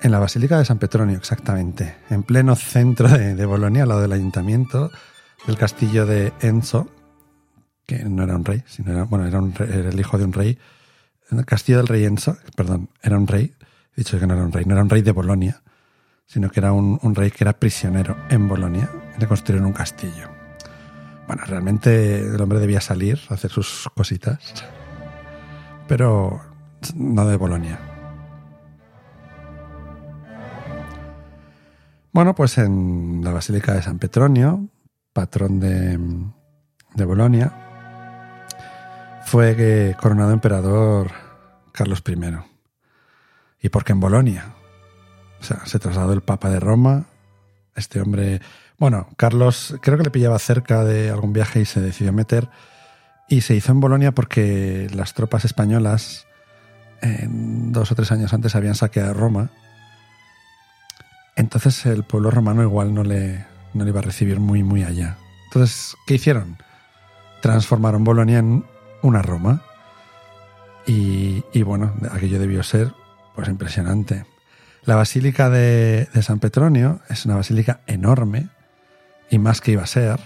En 0.00 0.10
la 0.10 0.18
Basílica 0.18 0.58
de 0.58 0.66
San 0.66 0.78
Petronio, 0.78 1.16
exactamente, 1.16 1.96
en 2.10 2.22
pleno 2.22 2.56
centro 2.56 3.08
de, 3.08 3.34
de 3.34 3.46
Bolonia, 3.46 3.84
al 3.84 3.88
lado 3.88 4.02
del 4.02 4.12
ayuntamiento, 4.12 4.90
del 5.46 5.56
castillo 5.58 6.06
de 6.06 6.32
Enzo, 6.40 6.88
que 7.86 8.04
no 8.04 8.22
era 8.22 8.36
un 8.36 8.44
rey, 8.44 8.62
sino 8.66 8.92
era, 8.92 9.04
bueno, 9.04 9.26
era, 9.26 9.40
un 9.40 9.54
era 9.58 9.90
el 9.90 10.00
hijo 10.00 10.18
de 10.18 10.24
un 10.24 10.32
rey, 10.32 10.58
el 11.30 11.44
castillo 11.44 11.78
del 11.78 11.88
rey 11.88 12.04
Enzo, 12.04 12.36
perdón, 12.56 12.88
era 13.02 13.18
un 13.18 13.26
rey, 13.26 13.54
he 13.92 13.96
dicho 13.96 14.18
que 14.18 14.26
no 14.26 14.34
era 14.34 14.44
un 14.44 14.52
rey, 14.52 14.64
no 14.64 14.74
era 14.74 14.82
un 14.82 14.90
rey 14.90 15.02
de 15.02 15.12
Bolonia, 15.12 15.62
sino 16.26 16.50
que 16.50 16.60
era 16.60 16.72
un, 16.72 16.98
un 17.02 17.14
rey 17.14 17.30
que 17.30 17.44
era 17.44 17.52
prisionero 17.52 18.16
en 18.30 18.48
Bolonia 18.48 18.90
y 19.16 19.20
le 19.20 19.26
construyeron 19.26 19.66
un 19.66 19.72
castillo. 19.72 20.28
Bueno, 21.26 21.42
realmente 21.46 22.20
el 22.20 22.40
hombre 22.40 22.58
debía 22.58 22.80
salir 22.80 23.18
a 23.30 23.34
hacer 23.34 23.50
sus 23.50 23.88
cositas, 23.94 24.38
pero 25.88 26.40
no 26.94 27.26
de 27.26 27.36
Bolonia. 27.36 27.78
Bueno, 32.12 32.34
pues 32.34 32.58
en 32.58 33.22
la 33.24 33.32
Basílica 33.32 33.74
de 33.74 33.82
San 33.82 33.98
Petronio, 33.98 34.68
patrón 35.14 35.60
de, 35.60 35.98
de 36.94 37.04
Bolonia, 37.06 37.50
fue 39.24 39.96
coronado 39.98 40.32
emperador 40.32 41.10
Carlos 41.72 42.02
I. 42.06 42.18
¿Y 43.60 43.70
por 43.70 43.84
qué 43.84 43.92
en 43.92 44.00
Bolonia? 44.00 44.54
O 45.40 45.44
sea, 45.44 45.64
se 45.64 45.78
trasladó 45.78 46.12
el 46.12 46.20
Papa 46.20 46.50
de 46.50 46.60
Roma, 46.60 47.06
este 47.74 48.00
hombre, 48.00 48.42
bueno, 48.78 49.08
Carlos 49.16 49.76
creo 49.80 49.96
que 49.96 50.04
le 50.04 50.10
pillaba 50.10 50.38
cerca 50.38 50.84
de 50.84 51.10
algún 51.10 51.32
viaje 51.32 51.60
y 51.60 51.64
se 51.64 51.80
decidió 51.80 52.12
meter 52.12 52.50
y 53.28 53.40
se 53.40 53.54
hizo 53.54 53.72
en 53.72 53.80
Bolonia 53.80 54.12
porque 54.12 54.88
las 54.92 55.14
tropas 55.14 55.44
españolas 55.44 56.26
dos 57.28 57.92
o 57.92 57.94
tres 57.94 58.10
años 58.12 58.32
antes 58.32 58.54
habían 58.54 58.74
saqueado 58.74 59.12
Roma 59.12 59.50
entonces 61.36 61.84
el 61.84 62.04
pueblo 62.04 62.30
romano 62.30 62.62
igual 62.62 62.94
no 62.94 63.04
le, 63.04 63.44
no 63.74 63.84
le 63.84 63.90
iba 63.90 64.00
a 64.00 64.04
recibir 64.04 64.40
muy, 64.40 64.62
muy 64.62 64.82
allá. 64.84 65.18
Entonces, 65.46 65.96
¿qué 66.06 66.14
hicieron? 66.14 66.56
Transformaron 67.42 68.04
Bolonia 68.04 68.38
en 68.38 68.64
una 69.02 69.22
Roma. 69.22 69.62
Y, 70.86 71.62
bueno, 71.62 71.94
aquello 72.10 72.38
debió 72.38 72.62
ser 72.62 72.92
pues 73.34 73.48
impresionante. 73.48 74.26
La 74.84 74.96
Basílica 74.96 75.48
de, 75.48 76.08
San 76.22 76.40
Petronio 76.40 77.00
es 77.08 77.24
una 77.24 77.36
basílica 77.36 77.80
enorme 77.86 78.48
y 79.30 79.38
más 79.38 79.60
que 79.60 79.72
iba 79.72 79.82
a 79.82 79.86
ser, 79.86 80.20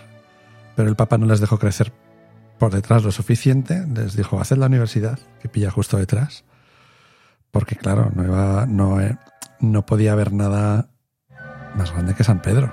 pero 0.74 0.88
el 0.88 0.96
Papa 0.96 1.16
no 1.16 1.26
les 1.26 1.40
dejó 1.40 1.59
crecer 1.59 1.92
por 2.59 2.74
detrás 2.74 3.05
lo 3.05 3.12
suficiente, 3.12 3.86
les 3.86 4.16
dijo, 4.16 4.40
haced 4.40 4.57
la 4.57 4.66
universidad, 4.66 5.18
que 5.40 5.49
pilla 5.49 5.70
justo 5.70 5.96
detrás, 5.96 6.44
porque 7.53 7.76
claro, 7.76 8.11
no, 8.14 8.24
iba, 8.24 8.66
no, 8.66 8.99
no 9.61 9.86
podía 9.86 10.12
haber 10.12 10.32
nada 10.32 10.88
más 11.76 11.92
grande 11.92 12.14
que 12.14 12.24
San 12.24 12.42
Pedro. 12.42 12.72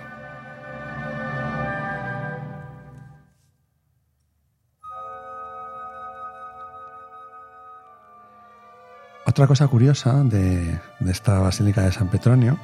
Otra 9.36 9.48
cosa 9.48 9.68
curiosa 9.68 10.24
de, 10.24 10.80
esta 11.10 11.40
Basílica 11.40 11.82
de 11.82 11.92
San 11.92 12.08
Petronio 12.08 12.58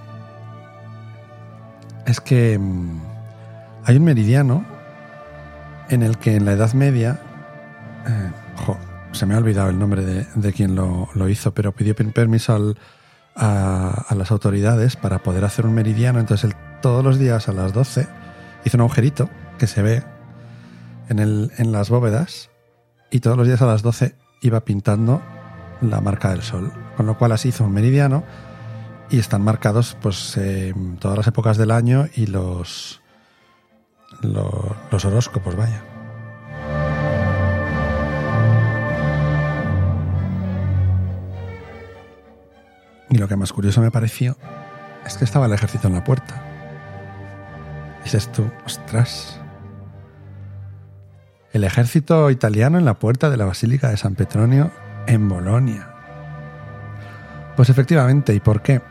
es 2.05 2.21
que 2.21 2.57
mmm, 2.57 2.97
hay 3.83 3.97
un 3.97 4.05
meridiano 4.05 4.63
en 5.89 6.01
el 6.01 6.17
que 6.17 6.37
en 6.37 6.45
la 6.45 6.53
Edad 6.53 6.71
Media, 6.71 7.19
eh, 8.07 8.31
se 9.11 9.25
me 9.25 9.33
ha 9.33 9.39
olvidado 9.39 9.69
el 9.69 9.79
nombre 9.79 10.05
de, 10.05 10.53
quien 10.53 10.75
lo, 10.75 11.09
hizo, 11.27 11.53
pero 11.53 11.73
pidió 11.73 11.93
permiso 11.93 12.73
a, 13.35 14.15
las 14.15 14.31
autoridades 14.31 14.95
para 14.95 15.19
poder 15.19 15.43
hacer 15.43 15.65
un 15.65 15.73
meridiano. 15.73 16.21
Entonces, 16.21 16.51
él, 16.51 16.55
todos 16.81 17.03
los 17.03 17.19
días 17.19 17.49
a 17.49 17.51
las 17.51 17.73
12 17.73 18.07
hizo 18.63 18.77
un 18.77 18.81
agujerito 18.81 19.29
que 19.59 19.67
se 19.67 19.81
ve 19.81 20.03
en 21.09 21.71
las 21.73 21.89
bóvedas 21.89 22.49
y 23.09 23.19
todos 23.19 23.35
los 23.35 23.45
días 23.45 23.61
a 23.61 23.65
las 23.65 23.81
12 23.81 24.15
iba 24.41 24.61
pintando 24.61 25.21
la 25.81 26.01
marca 26.01 26.29
del 26.29 26.41
sol. 26.41 26.71
Con 26.95 27.05
lo 27.05 27.17
cual, 27.17 27.31
así 27.31 27.49
hizo 27.49 27.65
un 27.65 27.73
meridiano 27.73 28.23
y 29.09 29.19
están 29.19 29.41
marcados 29.41 29.97
pues 30.01 30.39
todas 30.99 31.17
las 31.17 31.27
épocas 31.27 31.57
del 31.57 31.71
año 31.71 32.07
y 32.15 32.27
los, 32.27 33.01
los, 34.21 34.75
los 34.91 35.05
horóscopos, 35.05 35.55
vaya. 35.55 35.83
Y 43.09 43.17
lo 43.17 43.27
que 43.27 43.35
más 43.35 43.51
curioso 43.51 43.81
me 43.81 43.91
pareció 43.91 44.37
es 45.05 45.17
que 45.17 45.25
estaba 45.25 45.45
el 45.45 45.53
ejército 45.53 45.89
en 45.89 45.95
la 45.95 46.03
puerta. 46.03 46.41
Dices 48.03 48.31
tú, 48.31 48.49
ostras. 48.65 49.37
El 51.51 51.65
ejército 51.65 52.29
italiano 52.31 52.77
en 52.77 52.85
la 52.85 52.93
puerta 52.93 53.29
de 53.29 53.35
la 53.35 53.43
Basílica 53.43 53.89
de 53.89 53.97
San 53.97 54.15
Petronio 54.15 54.71
en 55.07 55.27
Bolonia. 55.27 55.87
Pues 57.55 57.69
efectivamente, 57.69 58.33
¿y 58.33 58.39
por 58.39 58.61
qué? 58.61 58.81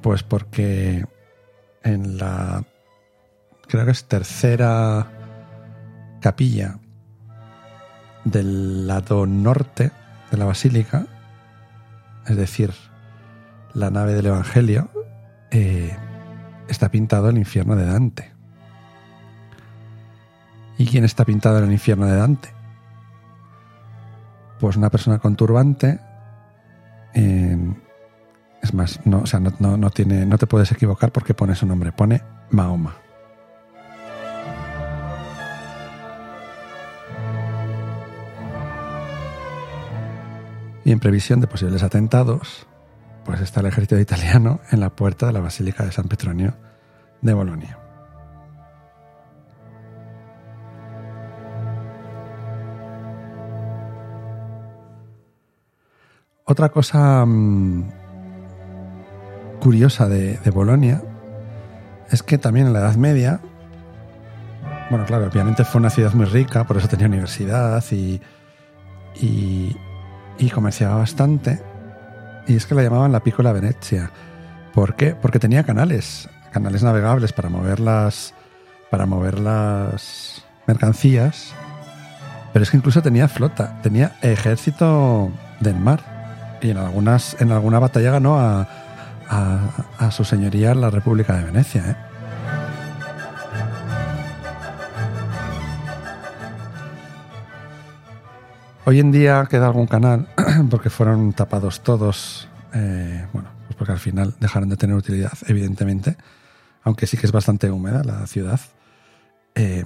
Pues 0.00 0.22
porque 0.22 1.04
en 1.82 2.18
la, 2.18 2.64
creo 3.66 3.84
que 3.84 3.90
es 3.90 4.04
tercera 4.04 5.06
capilla 6.20 6.78
del 8.24 8.86
lado 8.86 9.26
norte 9.26 9.90
de 10.30 10.36
la 10.36 10.44
basílica, 10.44 11.06
es 12.26 12.36
decir, 12.36 12.72
la 13.74 13.90
nave 13.90 14.14
del 14.14 14.26
Evangelio, 14.26 14.90
eh, 15.50 15.96
está 16.68 16.90
pintado 16.90 17.28
el 17.28 17.38
infierno 17.38 17.76
de 17.76 17.86
Dante. 17.86 18.32
¿Y 20.78 20.86
quién 20.86 21.04
está 21.04 21.24
pintado 21.24 21.58
en 21.58 21.64
el 21.64 21.72
infierno 21.72 22.06
de 22.06 22.16
Dante? 22.16 22.59
Pues 24.60 24.76
una 24.76 24.90
persona 24.90 25.18
con 25.18 25.36
turbante. 25.36 25.98
Eh, 27.14 27.58
es 28.62 28.74
más, 28.74 29.00
no, 29.06 29.20
o 29.20 29.26
sea, 29.26 29.40
no, 29.40 29.76
no, 29.78 29.90
tiene, 29.90 30.26
no 30.26 30.36
te 30.36 30.46
puedes 30.46 30.70
equivocar 30.70 31.10
porque 31.12 31.32
pone 31.32 31.54
su 31.54 31.66
nombre, 31.66 31.92
pone 31.92 32.22
Mahoma. 32.50 32.94
Y 40.84 40.92
en 40.92 41.00
previsión 41.00 41.40
de 41.40 41.46
posibles 41.46 41.82
atentados, 41.82 42.66
pues 43.24 43.40
está 43.40 43.60
el 43.60 43.66
ejército 43.66 43.98
italiano 43.98 44.60
en 44.70 44.80
la 44.80 44.90
puerta 44.90 45.26
de 45.26 45.32
la 45.32 45.40
Basílica 45.40 45.84
de 45.84 45.92
San 45.92 46.06
Petronio 46.06 46.54
de 47.22 47.32
Bolonia. 47.32 47.79
Otra 56.50 56.70
cosa 56.70 57.24
mmm, 57.24 57.84
curiosa 59.60 60.08
de, 60.08 60.36
Bolonia 60.52 61.00
es 62.10 62.24
que 62.24 62.38
también 62.38 62.66
en 62.66 62.72
la 62.72 62.80
Edad 62.80 62.96
Media, 62.96 63.40
bueno, 64.90 65.04
claro, 65.06 65.28
obviamente 65.28 65.64
fue 65.64 65.78
una 65.78 65.90
ciudad 65.90 66.12
muy 66.12 66.26
rica, 66.26 66.64
por 66.64 66.76
eso 66.76 66.88
tenía 66.88 67.06
universidad 67.06 67.84
y, 67.92 68.20
comerciaba 70.52 70.96
bastante, 70.96 71.62
y 72.48 72.56
es 72.56 72.66
que 72.66 72.74
la 72.74 72.82
llamaban 72.82 73.12
la 73.12 73.20
Piccola 73.20 73.52
Venezia. 73.52 74.10
¿Por 74.74 74.96
qué? 74.96 75.14
Porque 75.14 75.38
tenía 75.38 75.62
canales, 75.62 76.28
canales 76.50 76.82
navegables 76.82 77.32
para 77.32 77.48
mover 77.48 77.78
las, 77.78 78.34
para 78.90 79.06
mover 79.06 79.38
las 79.38 80.44
mercancías, 80.66 81.54
pero 82.52 82.64
es 82.64 82.72
que 82.72 82.76
incluso 82.76 83.02
tenía 83.02 83.28
flota, 83.28 83.80
tenía 83.82 84.16
ejército 84.20 85.30
del 85.60 85.76
mar 85.76 86.09
y 86.60 86.70
en 86.70 86.76
algunas, 86.76 87.40
en 87.40 87.52
alguna 87.52 87.78
batalla 87.78 88.12
ganó 88.12 88.38
a, 88.38 88.68
a, 89.98 90.10
su 90.10 90.24
señoría 90.24 90.74
la 90.74 90.90
República 90.90 91.36
de 91.36 91.44
Venecia. 91.44 91.90
¿eh? 91.90 91.96
Hoy 98.84 98.98
en 98.98 99.12
día 99.12 99.46
queda 99.48 99.66
algún 99.66 99.86
canal 99.86 100.26
porque 100.70 100.90
fueron 100.90 101.32
tapados 101.32 101.80
todos, 101.82 102.48
eh, 102.74 103.24
bueno, 103.32 103.50
pues 103.66 103.76
porque 103.76 103.92
al 103.92 103.98
final 103.98 104.34
dejaron 104.40 104.68
de 104.68 104.76
tener 104.76 104.96
utilidad, 104.96 105.32
evidentemente, 105.46 106.16
aunque 106.82 107.06
sí 107.06 107.16
que 107.16 107.26
es 107.26 107.32
bastante 107.32 107.70
húmeda 107.70 108.02
la 108.02 108.26
ciudad, 108.26 108.60
eh, 109.54 109.84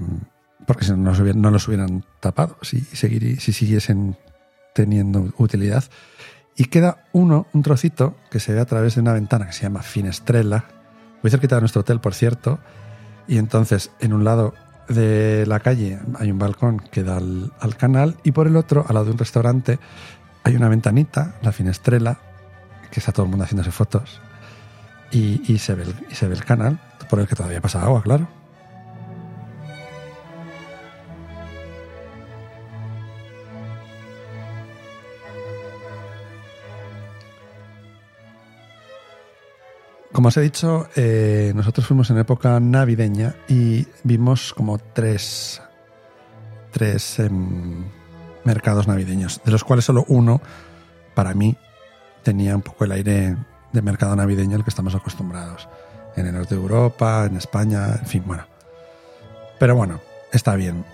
porque 0.66 0.84
si 0.84 0.92
no, 0.92 0.96
no, 0.96 1.12
no, 1.12 1.50
los 1.50 1.68
hubieran 1.68 2.04
tapado, 2.20 2.56
si, 2.62 2.80
seguir, 2.80 3.40
si 3.40 3.52
siguiesen 3.52 4.16
teniendo 4.74 5.32
utilidad. 5.38 5.84
Y 6.56 6.66
queda 6.66 7.04
uno, 7.12 7.46
un 7.52 7.62
trocito, 7.62 8.14
que 8.30 8.40
se 8.40 8.52
ve 8.52 8.60
a 8.60 8.64
través 8.64 8.94
de 8.94 9.00
una 9.00 9.12
ventana 9.12 9.46
que 9.46 9.52
se 9.52 9.62
llama 9.62 9.82
Finestrella, 9.82 10.64
muy 11.22 11.30
cerquita 11.30 11.56
de 11.56 11.62
nuestro 11.62 11.80
hotel, 11.80 12.00
por 12.00 12.14
cierto. 12.14 12.58
Y 13.26 13.38
entonces, 13.38 13.90
en 14.00 14.12
un 14.12 14.24
lado 14.24 14.54
de 14.88 15.46
la 15.46 15.60
calle 15.60 15.98
hay 16.18 16.30
un 16.30 16.38
balcón 16.38 16.78
que 16.78 17.02
da 17.02 17.16
al, 17.16 17.52
al 17.58 17.76
canal 17.76 18.18
y 18.22 18.32
por 18.32 18.46
el 18.46 18.56
otro, 18.56 18.84
al 18.86 18.94
lado 18.94 19.06
de 19.06 19.12
un 19.12 19.18
restaurante, 19.18 19.78
hay 20.42 20.54
una 20.56 20.68
ventanita, 20.68 21.36
la 21.42 21.52
finestrela, 21.52 22.18
que 22.90 23.00
está 23.00 23.10
todo 23.10 23.24
el 23.24 23.30
mundo 23.30 23.44
haciéndose 23.44 23.72
fotos. 23.72 24.20
Y, 25.10 25.40
y 25.52 25.58
se, 25.58 25.74
ve 25.74 25.84
el, 25.84 25.94
y 26.10 26.14
se 26.14 26.28
ve 26.28 26.34
el 26.34 26.44
canal, 26.44 26.78
por 27.08 27.18
el 27.18 27.26
que 27.26 27.34
todavía 27.34 27.60
pasa 27.60 27.82
agua, 27.82 28.02
claro. 28.02 28.28
Como 40.14 40.28
os 40.28 40.36
he 40.36 40.42
dicho, 40.42 40.88
eh, 40.94 41.50
nosotros 41.56 41.88
fuimos 41.88 42.08
en 42.10 42.18
época 42.18 42.60
navideña 42.60 43.34
y 43.48 43.84
vimos 44.04 44.54
como 44.54 44.78
tres, 44.78 45.60
tres 46.70 47.18
em, 47.18 47.84
mercados 48.44 48.86
navideños, 48.86 49.40
de 49.44 49.50
los 49.50 49.64
cuales 49.64 49.86
solo 49.86 50.04
uno, 50.06 50.40
para 51.16 51.34
mí, 51.34 51.56
tenía 52.22 52.54
un 52.54 52.62
poco 52.62 52.84
el 52.84 52.92
aire 52.92 53.36
de 53.72 53.82
mercado 53.82 54.14
navideño 54.14 54.54
al 54.54 54.62
que 54.62 54.70
estamos 54.70 54.94
acostumbrados. 54.94 55.68
En 56.14 56.28
el 56.28 56.34
norte 56.34 56.54
de 56.54 56.60
Europa, 56.60 57.26
en 57.28 57.36
España, 57.36 57.96
en 58.00 58.06
fin, 58.06 58.22
bueno. 58.24 58.46
Pero 59.58 59.74
bueno, 59.74 60.00
está 60.32 60.54
bien. 60.54 60.84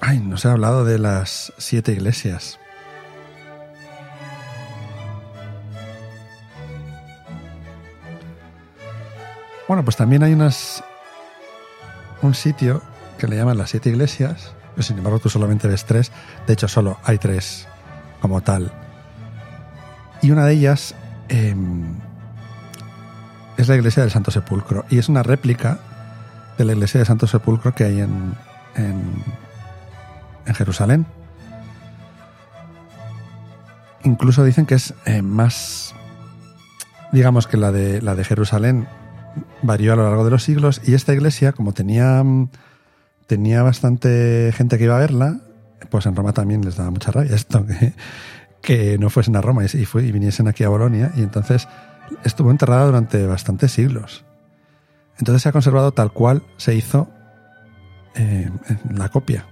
Ay, 0.00 0.18
nos 0.18 0.44
he 0.44 0.48
hablado 0.48 0.84
de 0.84 0.98
las 0.98 1.52
siete 1.58 1.92
iglesias. 1.92 2.58
Bueno, 9.66 9.84
pues 9.84 9.96
también 9.96 10.22
hay 10.22 10.32
unas 10.32 10.84
un 12.22 12.34
sitio 12.34 12.82
que 13.18 13.28
le 13.28 13.36
llaman 13.36 13.58
las 13.58 13.70
siete 13.70 13.90
iglesias, 13.90 14.52
pero 14.74 14.82
sin 14.82 14.98
embargo 14.98 15.18
tú 15.18 15.28
solamente 15.28 15.68
ves 15.68 15.84
tres, 15.84 16.12
de 16.46 16.52
hecho 16.52 16.68
solo 16.68 16.98
hay 17.04 17.18
tres 17.18 17.66
como 18.20 18.40
tal. 18.42 18.72
Y 20.22 20.30
una 20.30 20.46
de 20.46 20.54
ellas 20.54 20.94
eh, 21.28 21.54
es 23.56 23.68
la 23.68 23.76
iglesia 23.76 24.02
del 24.02 24.10
Santo 24.10 24.30
Sepulcro 24.30 24.84
y 24.90 24.98
es 24.98 25.08
una 25.08 25.22
réplica 25.22 25.78
de 26.58 26.64
la 26.64 26.72
iglesia 26.72 26.98
del 26.98 27.06
Santo 27.06 27.26
Sepulcro 27.26 27.74
que 27.74 27.84
hay 27.84 28.00
en, 28.00 28.34
en, 28.76 29.22
en 30.46 30.54
Jerusalén. 30.54 31.06
Incluso 34.02 34.44
dicen 34.44 34.66
que 34.66 34.74
es 34.74 34.94
eh, 35.06 35.22
más, 35.22 35.94
digamos 37.12 37.46
que 37.46 37.56
la 37.56 37.72
de, 37.72 38.02
la 38.02 38.14
de 38.14 38.24
Jerusalén 38.24 38.86
varió 39.62 39.92
a 39.92 39.96
lo 39.96 40.04
largo 40.04 40.24
de 40.24 40.30
los 40.30 40.42
siglos 40.42 40.80
y 40.84 40.94
esta 40.94 41.12
iglesia, 41.12 41.52
como 41.52 41.72
tenía, 41.72 42.22
tenía 43.26 43.62
bastante 43.62 44.52
gente 44.54 44.78
que 44.78 44.84
iba 44.84 44.96
a 44.96 45.00
verla, 45.00 45.40
pues 45.90 46.06
en 46.06 46.16
Roma 46.16 46.32
también 46.32 46.64
les 46.64 46.76
daba 46.76 46.90
mucha 46.90 47.10
rabia 47.10 47.34
esto, 47.34 47.64
que, 48.60 48.98
no 48.98 49.10
fuesen 49.10 49.36
a 49.36 49.40
Roma 49.40 49.62
y, 49.64 50.12
viniesen 50.12 50.48
aquí 50.48 50.64
a 50.64 50.68
Bolonia 50.68 51.12
y 51.16 51.22
entonces 51.22 51.68
estuvo 52.24 52.50
enterrada 52.50 52.86
durante 52.86 53.26
bastantes 53.26 53.72
siglos. 53.72 54.24
Entonces 55.18 55.42
se 55.42 55.48
ha 55.48 55.52
conservado 55.52 55.92
tal 55.92 56.12
cual 56.12 56.42
se 56.56 56.74
hizo 56.74 57.08
eh, 58.14 58.50
la 58.90 59.08
copia. 59.08 59.46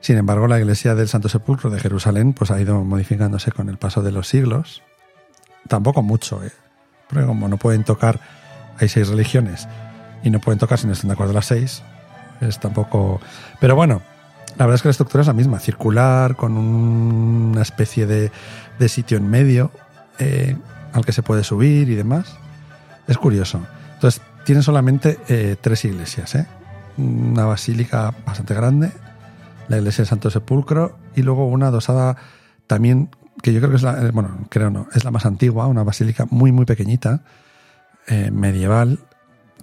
Sin 0.00 0.18
embargo, 0.18 0.46
la 0.46 0.58
iglesia 0.58 0.94
del 0.94 1.08
Santo 1.08 1.28
Sepulcro 1.28 1.70
de 1.70 1.80
Jerusalén 1.80 2.32
pues, 2.32 2.50
ha 2.50 2.60
ido 2.60 2.84
modificándose 2.84 3.50
con 3.50 3.68
el 3.68 3.78
paso 3.78 4.02
de 4.02 4.12
los 4.12 4.28
siglos. 4.28 4.82
Tampoco 5.68 6.02
mucho, 6.02 6.44
¿eh? 6.44 6.52
Porque 7.08 7.26
como 7.26 7.48
no 7.48 7.56
pueden 7.56 7.84
tocar, 7.84 8.20
hay 8.78 8.88
seis 8.88 9.08
religiones 9.08 9.68
y 10.22 10.30
no 10.30 10.40
pueden 10.40 10.58
tocar 10.58 10.78
si 10.78 10.86
no 10.86 10.92
están 10.92 11.08
de 11.08 11.14
acuerdo 11.14 11.32
las 11.32 11.46
seis, 11.46 11.82
es 12.40 12.58
tampoco... 12.58 13.20
Pero 13.60 13.76
bueno, 13.76 14.02
la 14.56 14.66
verdad 14.66 14.76
es 14.76 14.82
que 14.82 14.88
la 14.88 14.92
estructura 14.92 15.20
es 15.22 15.26
la 15.26 15.32
misma, 15.32 15.58
circular, 15.60 16.36
con 16.36 16.56
una 16.56 17.62
especie 17.62 18.06
de, 18.06 18.32
de 18.78 18.88
sitio 18.88 19.18
en 19.18 19.28
medio 19.28 19.70
eh, 20.18 20.56
al 20.92 21.04
que 21.04 21.12
se 21.12 21.22
puede 21.22 21.44
subir 21.44 21.88
y 21.90 21.94
demás. 21.94 22.36
Es 23.06 23.18
curioso. 23.18 23.60
Entonces, 23.94 24.22
tiene 24.44 24.62
solamente 24.62 25.18
eh, 25.28 25.56
tres 25.60 25.84
iglesias, 25.84 26.34
¿eh? 26.34 26.46
una 26.96 27.44
basílica 27.44 28.14
bastante 28.24 28.54
grande, 28.54 28.92
la 29.68 29.76
iglesia 29.78 30.02
del 30.02 30.08
Santo 30.08 30.30
Sepulcro 30.30 30.96
y 31.14 31.22
luego 31.22 31.46
una 31.46 31.68
adosada 31.68 32.16
también 32.66 33.10
que 33.46 33.52
yo 33.52 33.60
creo 33.60 33.70
que 33.70 33.76
es 33.76 33.84
la, 33.84 34.04
eh, 34.04 34.10
bueno, 34.10 34.38
creo 34.48 34.70
no, 34.70 34.88
es 34.92 35.04
la 35.04 35.12
más 35.12 35.24
antigua, 35.24 35.68
una 35.68 35.84
basílica 35.84 36.26
muy, 36.30 36.50
muy 36.50 36.64
pequeñita, 36.64 37.20
eh, 38.08 38.32
medieval, 38.32 38.98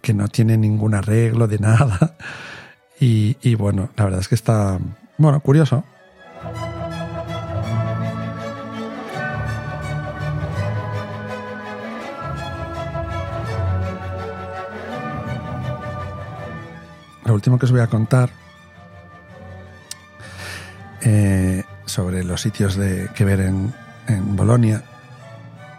que 0.02 0.14
no 0.14 0.30
tiene 0.30 0.56
ningún 0.56 0.96
arreglo 0.96 1.50
de 1.50 1.60
nada. 1.60 2.16
Y, 2.98 3.36
y, 3.42 3.56
bueno, 3.56 3.90
la 3.98 4.06
verdad 4.06 4.22
es 4.22 4.30
que 4.30 4.36
está, 4.36 4.80
bueno, 5.18 5.42
curioso. 5.42 5.84
Lo 17.26 17.34
último 17.34 17.60
que 17.60 17.66
os 17.66 17.72
voy 17.74 17.82
a 17.82 17.88
contar 17.88 18.30
eh, 21.02 21.64
sobre 21.86 22.24
los 22.24 22.42
sitios 22.42 22.76
de, 22.76 23.10
que 23.16 23.26
ver 23.26 23.40
en, 23.42 23.74
Bolonia 24.36 24.84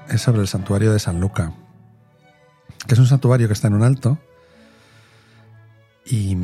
es 0.09 0.23
sobre 0.23 0.41
el 0.41 0.49
santuario 0.49 0.93
de 0.93 0.99
San 0.99 1.21
Luca, 1.21 1.53
que 2.87 2.95
es 2.95 3.01
un 3.01 3.07
santuario 3.07 3.49
que 3.49 3.53
está 3.53 3.69
en 3.69 3.75
un 3.75 3.83
alto 3.83 4.19
y 6.07 6.37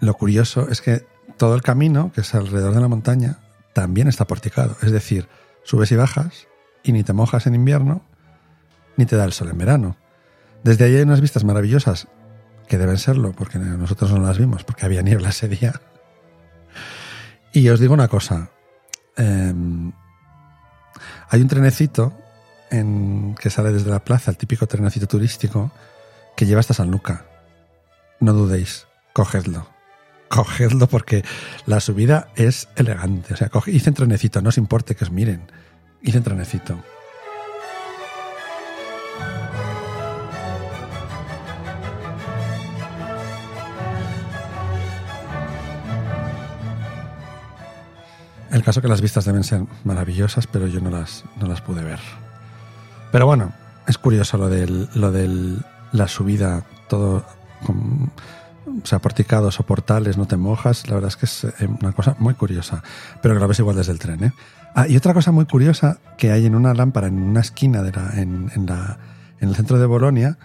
lo 0.00 0.14
curioso 0.14 0.68
es 0.68 0.80
que 0.80 1.06
todo 1.36 1.54
el 1.54 1.62
camino, 1.62 2.12
que 2.12 2.22
es 2.22 2.34
alrededor 2.34 2.74
de 2.74 2.80
la 2.80 2.88
montaña, 2.88 3.38
también 3.72 4.08
está 4.08 4.26
porticado. 4.26 4.76
Es 4.82 4.90
decir, 4.90 5.28
subes 5.64 5.92
y 5.92 5.96
bajas 5.96 6.48
y 6.82 6.92
ni 6.92 7.04
te 7.04 7.12
mojas 7.12 7.46
en 7.46 7.54
invierno, 7.54 8.02
ni 8.96 9.06
te 9.06 9.16
da 9.16 9.24
el 9.24 9.32
sol 9.32 9.50
en 9.50 9.58
verano. 9.58 9.96
Desde 10.64 10.84
allí 10.84 10.96
hay 10.96 11.02
unas 11.02 11.20
vistas 11.20 11.44
maravillosas, 11.44 12.08
que 12.68 12.78
deben 12.78 12.98
serlo, 12.98 13.32
porque 13.32 13.58
nosotros 13.58 14.12
no 14.12 14.18
las 14.18 14.38
vimos, 14.38 14.64
porque 14.64 14.84
había 14.84 15.02
niebla 15.02 15.30
ese 15.30 15.48
día. 15.48 15.80
Y 17.52 17.68
os 17.70 17.80
digo 17.80 17.94
una 17.94 18.08
cosa, 18.08 18.50
eh, 19.18 19.54
hay 21.28 21.40
un 21.40 21.48
trenecito 21.48 22.12
en, 22.70 23.34
que 23.40 23.50
sale 23.50 23.72
desde 23.72 23.90
la 23.90 24.04
plaza, 24.04 24.30
el 24.30 24.36
típico 24.36 24.66
trenecito 24.66 25.06
turístico, 25.06 25.70
que 26.36 26.46
lleva 26.46 26.60
hasta 26.60 26.74
San 26.74 26.90
Luca. 26.90 27.26
No 28.20 28.32
dudéis, 28.32 28.86
cogedlo. 29.12 29.68
Cogedlo 30.28 30.86
porque 30.88 31.24
la 31.66 31.80
subida 31.80 32.28
es 32.36 32.68
elegante. 32.76 33.34
O 33.34 33.36
sea, 33.36 33.48
coge, 33.48 33.70
hice 33.72 33.92
trenecito, 33.92 34.40
no 34.42 34.50
os 34.50 34.58
importe 34.58 34.94
que 34.94 35.04
os 35.04 35.10
miren. 35.10 35.50
Hice 36.02 36.20
trenecito. 36.20 36.82
El 48.58 48.64
caso 48.64 48.82
que 48.82 48.88
las 48.88 49.00
vistas 49.00 49.24
deben 49.24 49.44
ser 49.44 49.62
maravillosas, 49.84 50.48
pero 50.48 50.66
yo 50.66 50.80
no 50.80 50.90
las, 50.90 51.24
no 51.40 51.46
las 51.46 51.60
pude 51.60 51.84
ver. 51.84 52.00
Pero 53.12 53.24
bueno, 53.24 53.52
es 53.86 53.98
curioso 53.98 54.36
lo 54.36 54.48
de 54.48 54.66
lo 54.94 55.12
del, 55.12 55.64
la 55.92 56.08
subida, 56.08 56.64
todo 56.88 57.24
con, 57.64 58.10
o 58.66 58.84
sea, 58.84 58.98
porticados 58.98 59.60
o 59.60 59.62
portales, 59.62 60.18
no 60.18 60.26
te 60.26 60.36
mojas. 60.36 60.88
La 60.88 60.96
verdad 60.96 61.06
es 61.06 61.16
que 61.16 61.26
es 61.26 61.44
eh, 61.44 61.68
una 61.80 61.92
cosa 61.92 62.16
muy 62.18 62.34
curiosa, 62.34 62.82
pero 63.22 63.34
que 63.34 63.40
lo 63.40 63.46
ves 63.46 63.60
igual 63.60 63.76
desde 63.76 63.92
el 63.92 64.00
tren. 64.00 64.24
¿eh? 64.24 64.32
Ah, 64.74 64.88
y 64.88 64.96
otra 64.96 65.14
cosa 65.14 65.30
muy 65.30 65.44
curiosa 65.44 65.98
que 66.16 66.32
hay 66.32 66.44
en 66.44 66.56
una 66.56 66.74
lámpara, 66.74 67.06
en 67.06 67.22
una 67.22 67.40
esquina 67.40 67.84
de 67.84 67.92
la, 67.92 68.10
en, 68.20 68.50
en, 68.56 68.66
la, 68.66 68.98
en 69.38 69.50
el 69.50 69.54
centro 69.54 69.78
de 69.78 69.86
Bolonia, 69.86 70.36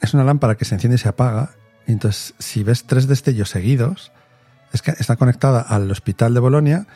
es 0.00 0.14
una 0.14 0.24
lámpara 0.24 0.56
que 0.56 0.64
se 0.64 0.74
enciende 0.74 0.96
y 0.96 0.98
se 0.98 1.08
apaga. 1.08 1.50
Entonces, 1.86 2.34
si 2.40 2.64
ves 2.64 2.86
tres 2.88 3.06
destellos 3.06 3.50
seguidos, 3.50 4.10
es 4.72 4.82
que 4.82 4.90
está 4.98 5.14
conectada 5.14 5.60
al 5.60 5.88
hospital 5.92 6.34
de 6.34 6.40
Bolonia 6.40 6.86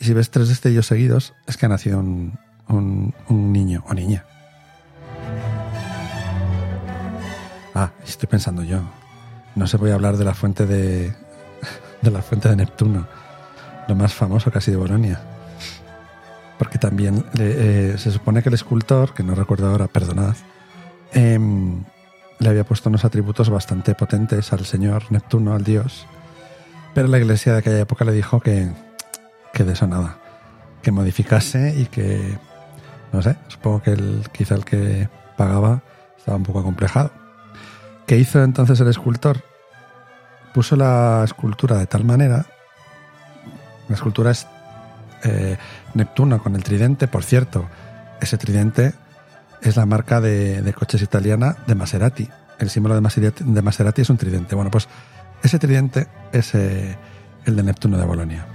y 0.00 0.04
si 0.04 0.14
ves 0.14 0.30
tres 0.30 0.48
destellos 0.48 0.86
seguidos, 0.86 1.34
es 1.46 1.56
que 1.56 1.66
ha 1.66 1.68
nacido 1.68 1.98
un, 1.98 2.38
un, 2.68 3.52
niño 3.52 3.84
o 3.88 3.94
niña. 3.94 4.24
Ah, 7.74 7.90
estoy 8.06 8.28
pensando 8.28 8.62
yo. 8.62 8.80
No 9.54 9.66
se 9.66 9.76
voy 9.76 9.90
a 9.90 9.94
hablar 9.94 10.16
de 10.16 10.24
la 10.24 10.34
fuente 10.34 10.66
de, 10.66 11.12
de 12.02 12.10
la 12.10 12.22
fuente 12.22 12.48
de 12.48 12.56
Neptuno, 12.56 13.06
lo 13.88 13.94
más 13.94 14.14
famoso 14.14 14.50
casi 14.50 14.70
de 14.70 14.76
Bolonia. 14.76 15.20
Porque 16.58 16.78
también 16.78 17.24
eh, 17.38 17.94
se 17.98 18.10
supone 18.10 18.42
que 18.42 18.48
el 18.48 18.54
escultor, 18.54 19.14
que 19.14 19.22
no 19.22 19.34
recuerdo 19.34 19.68
ahora, 19.68 19.86
perdonad, 19.86 20.34
eh, 21.12 21.38
le 22.38 22.48
había 22.48 22.64
puesto 22.64 22.88
unos 22.88 23.04
atributos 23.04 23.50
bastante 23.50 23.94
potentes 23.94 24.52
al 24.52 24.64
señor 24.64 25.10
Neptuno, 25.10 25.54
al 25.54 25.64
dios. 25.64 26.06
Pero 26.94 27.08
la 27.08 27.18
iglesia 27.18 27.52
de 27.52 27.58
aquella 27.58 27.80
época 27.80 28.04
le 28.04 28.12
dijo 28.12 28.40
que, 28.40 28.68
que 29.52 29.64
de 29.64 29.72
eso 29.72 29.86
nada, 29.86 30.18
que 30.82 30.90
modificase 30.90 31.74
y 31.76 31.86
que, 31.86 32.38
no 33.12 33.22
sé, 33.22 33.36
supongo 33.48 33.82
que 33.82 33.92
el, 33.92 34.28
quizá 34.32 34.54
el 34.54 34.64
que 34.64 35.08
pagaba 35.36 35.82
estaba 36.16 36.36
un 36.36 36.44
poco 36.44 36.60
acomplejado. 36.60 37.10
¿Qué 38.06 38.16
hizo 38.16 38.42
entonces 38.42 38.80
el 38.80 38.88
escultor? 38.88 39.42
Puso 40.54 40.76
la 40.76 41.22
escultura 41.24 41.78
de 41.78 41.86
tal 41.86 42.04
manera, 42.04 42.46
la 43.88 43.94
escultura 43.94 44.30
es 44.30 44.46
eh, 45.24 45.56
Neptuno 45.94 46.42
con 46.42 46.54
el 46.54 46.62
tridente, 46.62 47.08
por 47.08 47.24
cierto, 47.24 47.68
ese 48.20 48.36
tridente 48.38 48.94
es 49.62 49.76
la 49.76 49.86
marca 49.86 50.20
de, 50.20 50.72
coches 50.76 51.02
italiana 51.02 51.56
de 51.66 51.74
Maserati. 51.74 52.28
El 52.58 52.70
símbolo 52.70 52.94
de 52.94 53.00
Maserati, 53.62 54.02
es 54.02 54.10
un 54.10 54.16
tridente. 54.16 54.54
Bueno, 54.54 54.70
pues 54.70 54.88
ese 55.42 55.58
tridente 55.58 56.08
es 56.32 56.54
eh, 56.54 56.96
el 57.44 57.56
de 57.56 57.62
Neptuno 57.62 57.98
de 57.98 58.04
Bolonia. 58.04 58.46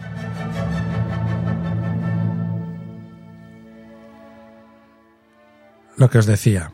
Lo 5.98 6.10
que 6.10 6.18
os 6.18 6.26
decía, 6.26 6.72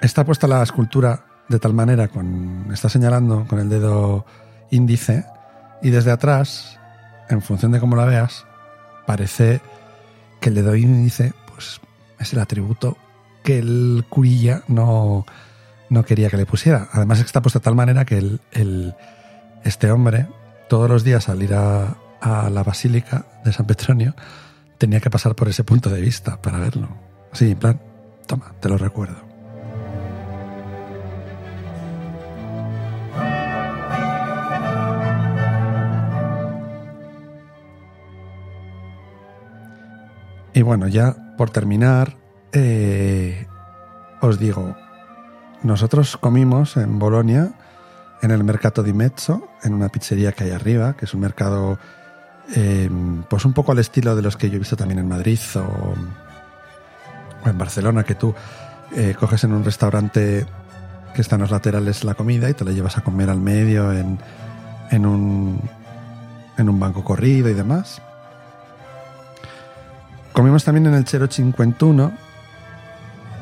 está 0.00 0.24
puesta 0.24 0.46
la 0.46 0.62
escultura 0.62 1.24
de 1.48 1.58
tal 1.58 1.74
manera 1.74 2.08
con 2.08 2.68
está 2.72 2.88
señalando 2.88 3.46
con 3.48 3.58
el 3.58 3.68
dedo 3.68 4.24
índice 4.70 5.26
y 5.82 5.90
desde 5.90 6.12
atrás, 6.12 6.78
en 7.28 7.42
función 7.42 7.72
de 7.72 7.80
cómo 7.80 7.96
la 7.96 8.04
veas, 8.04 8.46
parece 9.06 9.60
que 10.40 10.48
el 10.48 10.54
dedo 10.54 10.76
índice 10.76 11.34
pues 11.46 11.80
es 12.18 12.32
el 12.32 12.38
atributo 12.38 12.96
que 13.42 13.58
el 13.58 14.04
curilla 14.08 14.62
no, 14.68 15.26
no 15.90 16.04
quería 16.04 16.30
que 16.30 16.36
le 16.36 16.46
pusiera. 16.46 16.88
Además 16.92 17.20
está 17.20 17.42
puesto 17.42 17.58
de 17.58 17.64
tal 17.64 17.74
manera 17.74 18.04
que 18.04 18.18
el, 18.18 18.94
este 19.64 19.90
hombre 19.90 20.28
todos 20.68 20.88
los 20.88 21.02
días 21.02 21.28
al 21.28 21.42
ir 21.42 21.54
a, 21.54 21.96
a 22.20 22.48
la 22.50 22.62
basílica 22.62 23.26
de 23.44 23.52
San 23.52 23.66
Petronio 23.66 24.14
tenía 24.78 25.00
que 25.00 25.10
pasar 25.10 25.34
por 25.34 25.48
ese 25.48 25.64
punto 25.64 25.90
de 25.90 26.00
vista 26.00 26.40
para 26.40 26.58
verlo. 26.58 26.88
Así, 27.32 27.50
en 27.50 27.58
plan, 27.58 27.80
toma, 28.26 28.54
te 28.60 28.68
lo 28.68 28.78
recuerdo. 28.78 29.32
Y 40.54 40.62
bueno, 40.62 40.86
ya 40.86 41.16
por 41.36 41.50
terminar, 41.50 42.16
eh, 42.52 43.46
os 44.20 44.38
digo, 44.38 44.76
nosotros 45.62 46.16
comimos 46.16 46.76
en 46.76 46.98
Bolonia, 46.98 47.52
en 48.20 48.30
el 48.30 48.44
Mercato 48.44 48.82
di 48.82 48.92
Mezzo, 48.92 49.48
en 49.62 49.74
una 49.74 49.88
pizzería 49.88 50.32
que 50.32 50.44
hay 50.44 50.50
arriba, 50.50 50.94
que 50.94 51.06
es 51.06 51.14
un 51.14 51.20
mercado 51.20 51.78
em, 52.54 53.22
pues 53.24 53.44
un 53.44 53.54
poco 53.54 53.72
al 53.72 53.78
estilo 53.78 54.14
de 54.14 54.22
los 54.22 54.36
que 54.36 54.50
yo 54.50 54.56
he 54.56 54.58
visto 54.58 54.76
también 54.76 54.98
en 54.98 55.08
Madrid 55.08 55.38
o, 55.56 55.94
en 57.44 57.58
Barcelona, 57.58 58.04
que 58.04 58.14
tú 58.14 58.34
eh, 58.94 59.14
coges 59.18 59.44
en 59.44 59.52
un 59.52 59.64
restaurante 59.64 60.46
que 61.14 61.20
está 61.20 61.36
en 61.36 61.42
los 61.42 61.50
laterales 61.50 62.04
la 62.04 62.14
comida 62.14 62.48
y 62.48 62.54
te 62.54 62.64
la 62.64 62.72
llevas 62.72 62.96
a 62.98 63.02
comer 63.02 63.30
al 63.30 63.40
medio 63.40 63.92
en, 63.92 64.18
en, 64.90 65.06
un, 65.06 65.60
en 66.56 66.68
un 66.68 66.80
banco 66.80 67.04
corrido 67.04 67.48
y 67.48 67.54
demás. 67.54 68.00
Comimos 70.32 70.64
también 70.64 70.86
en 70.86 70.94
el 70.94 71.04
Chero 71.04 71.26
51, 71.26 72.12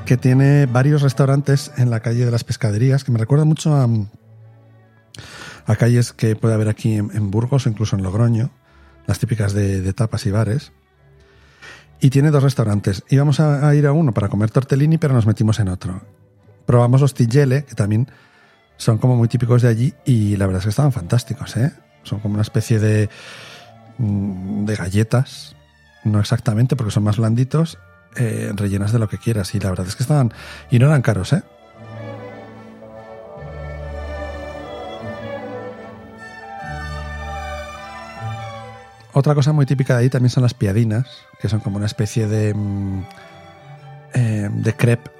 que 0.05 0.17
tiene 0.17 0.67
varios 0.67 1.03
restaurantes 1.03 1.71
en 1.77 1.89
la 1.89 2.01
calle 2.01 2.25
de 2.25 2.31
las 2.33 2.43
pescaderías, 2.43 3.05
que 3.05 3.13
me 3.13 3.19
recuerda 3.19 3.45
mucho 3.45 3.75
a 5.67 5.77
calles 5.77 6.13
que 6.13 6.35
puede 6.35 6.55
haber 6.55 6.69
aquí 6.69 6.95
en, 6.95 7.31
Burgos 7.31 7.67
o 7.67 7.69
incluso 7.69 7.95
en 7.95 8.03
Logroño, 8.03 8.51
las 9.07 9.21
típicas 9.21 9.53
de, 9.53 9.93
tapas 9.93 10.27
y 10.27 10.33
bares. 10.33 10.73
Y 12.01 12.11
tiene 12.11 12.31
dos 12.31 12.43
restaurantes. 12.43 13.05
Íbamos 13.09 13.41
a, 13.41 13.75
ir 13.75 13.87
a 13.87 13.93
uno 13.93 14.13
para 14.13 14.29
comer 14.29 14.51
tortellini, 14.51 14.99
pero 14.99 15.15
nos 15.15 15.27
metimos 15.27 15.61
en 15.61 15.69
otro. 15.69 16.01
Probamos 16.67 17.01
los 17.01 17.15
tigelle, 17.15 17.65
que 17.65 17.75
también 17.75 18.09
son 18.77 18.99
como 18.99 19.17
muy 19.17 19.29
típicos 19.29 19.63
de 19.63 19.69
allí, 19.69 19.95
y 20.05 20.37
la 20.37 20.47
verdad 20.47 20.61
es 20.61 20.65
que 20.65 20.71
estaban 20.71 20.93
fantásticos, 20.93 21.57
¿eh? 21.57 21.73
Son 22.03 22.21
como 22.21 22.35
una 22.35 22.43
especie 22.43 22.79
de, 22.79 23.11
mm, 23.99 24.65
de 24.65 24.77
galletas 24.77 25.55
no 26.05 26.21
exactamente 26.21 26.77
porque 26.77 26.91
son 26.91 27.05
más 27.05 27.19
blanditos, 27.19 27.79
eh, 28.17 28.53
rellenas 28.55 28.93
de 28.93 28.99
lo 28.99 29.09
que 29.09 29.19
quieras. 29.19 29.55
Y 29.55 29.61
la 29.61 29.71
verdad 29.71 29.87
es 29.87 29.97
que 29.97 30.03
estaban. 30.03 30.33
Y 30.71 30.79
no 30.79 30.87
eran 30.87 31.03
caros, 31.03 31.33
¿eh? 31.33 31.43
Otra 39.13 39.35
cosa 39.35 39.53
muy 39.53 39.67
típica 39.67 39.95
de 39.97 40.05
ahí 40.05 40.11
también 40.11 40.31
son 40.31 40.43
las 40.43 40.55
piadinas, 40.55 41.07
que 41.41 41.49
son 41.49 41.61
como 41.61 41.77
una 41.77 41.87
especie 41.87 42.27
de. 42.27 42.55
Mm, 42.55 43.03
eh, 44.15 44.49
de 44.53 44.75
crepe. 44.75 45.11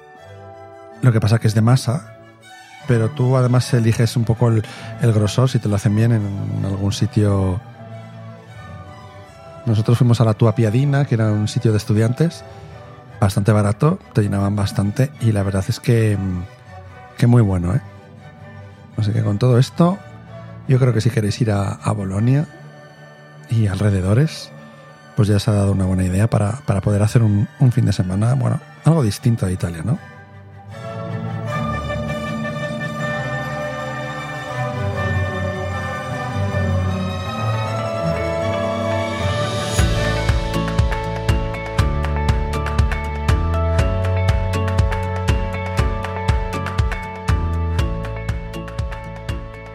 Lo 1.01 1.11
que 1.11 1.19
pasa 1.19 1.39
que 1.39 1.47
es 1.47 1.55
de 1.55 1.61
masa, 1.61 2.17
pero 2.87 3.09
tú 3.09 3.37
además 3.37 3.73
eliges 3.73 4.15
un 4.15 4.25
poco 4.25 4.49
el, 4.49 4.63
grosor 5.01 5.49
si 5.49 5.59
te 5.59 5.69
lo 5.69 5.75
hacen 5.75 5.95
bien 5.95 6.11
en 6.11 6.65
algún 6.65 6.91
sitio 6.91 7.59
nosotros 9.65 9.97
fuimos 9.97 10.19
a 10.21 10.25
la 10.25 10.33
Tua 10.33 10.55
Piadina, 10.55 11.05
que 11.05 11.15
era 11.15 11.31
un 11.31 11.47
sitio 11.47 11.71
de 11.71 11.77
estudiantes, 11.77 12.43
bastante 13.19 13.51
barato, 13.51 13.99
te 14.13 14.21
llenaban 14.21 14.55
bastante 14.55 15.11
y 15.21 15.31
la 15.31 15.43
verdad 15.43 15.63
es 15.67 15.79
que, 15.79 16.17
que 17.17 17.27
muy 17.27 17.41
bueno, 17.41 17.75
¿eh? 17.75 17.81
Así 18.97 19.11
que 19.11 19.21
con 19.23 19.37
todo 19.37 19.57
esto, 19.57 19.97
yo 20.67 20.79
creo 20.79 20.93
que 20.93 21.01
si 21.01 21.09
queréis 21.09 21.39
ir 21.41 21.51
a, 21.51 21.73
a 21.73 21.91
Bolonia 21.91 22.47
y 23.51 23.67
alrededores, 23.67 24.49
pues 25.15 25.27
ya 25.27 25.39
se 25.39 25.51
ha 25.51 25.53
dado 25.53 25.73
una 25.73 25.85
buena 25.85 26.03
idea 26.05 26.29
para, 26.29 26.61
para 26.65 26.81
poder 26.81 27.03
hacer 27.03 27.21
un, 27.21 27.47
un 27.59 27.71
fin 27.71 27.85
de 27.85 27.93
semana, 27.93 28.33
bueno, 28.33 28.59
algo 28.85 29.03
distinto 29.03 29.45
a 29.45 29.51
Italia, 29.51 29.81
¿no? 29.83 29.99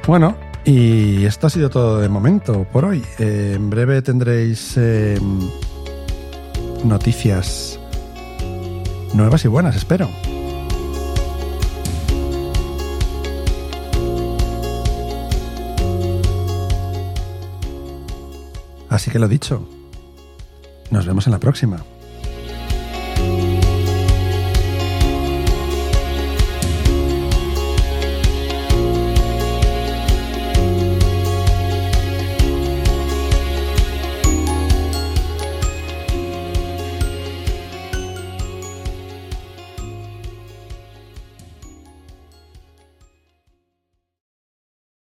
Bueno, 0.07 0.37
y 0.67 1.25
esto 1.25 1.47
ha 1.47 1.51
sido 1.51 1.71
todo 1.71 2.01
de 2.01 2.09
momento 2.09 2.67
por 2.73 2.85
hoy. 2.85 3.03
Eh, 3.21 3.53
en 3.55 3.71
breve 3.71 4.03
tendréis 4.03 4.75
eh, 4.77 5.19
noticias 6.85 7.79
nuevas 9.15 9.45
y 9.45 9.49
buenas, 9.49 9.77
espero. 9.77 10.11
Así 18.89 19.11
que 19.11 19.19
lo 19.21 19.29
dicho, 19.29 19.69
nos 20.91 21.07
vemos 21.07 21.27
en 21.27 21.33
la 21.33 21.39
próxima. 21.39 21.85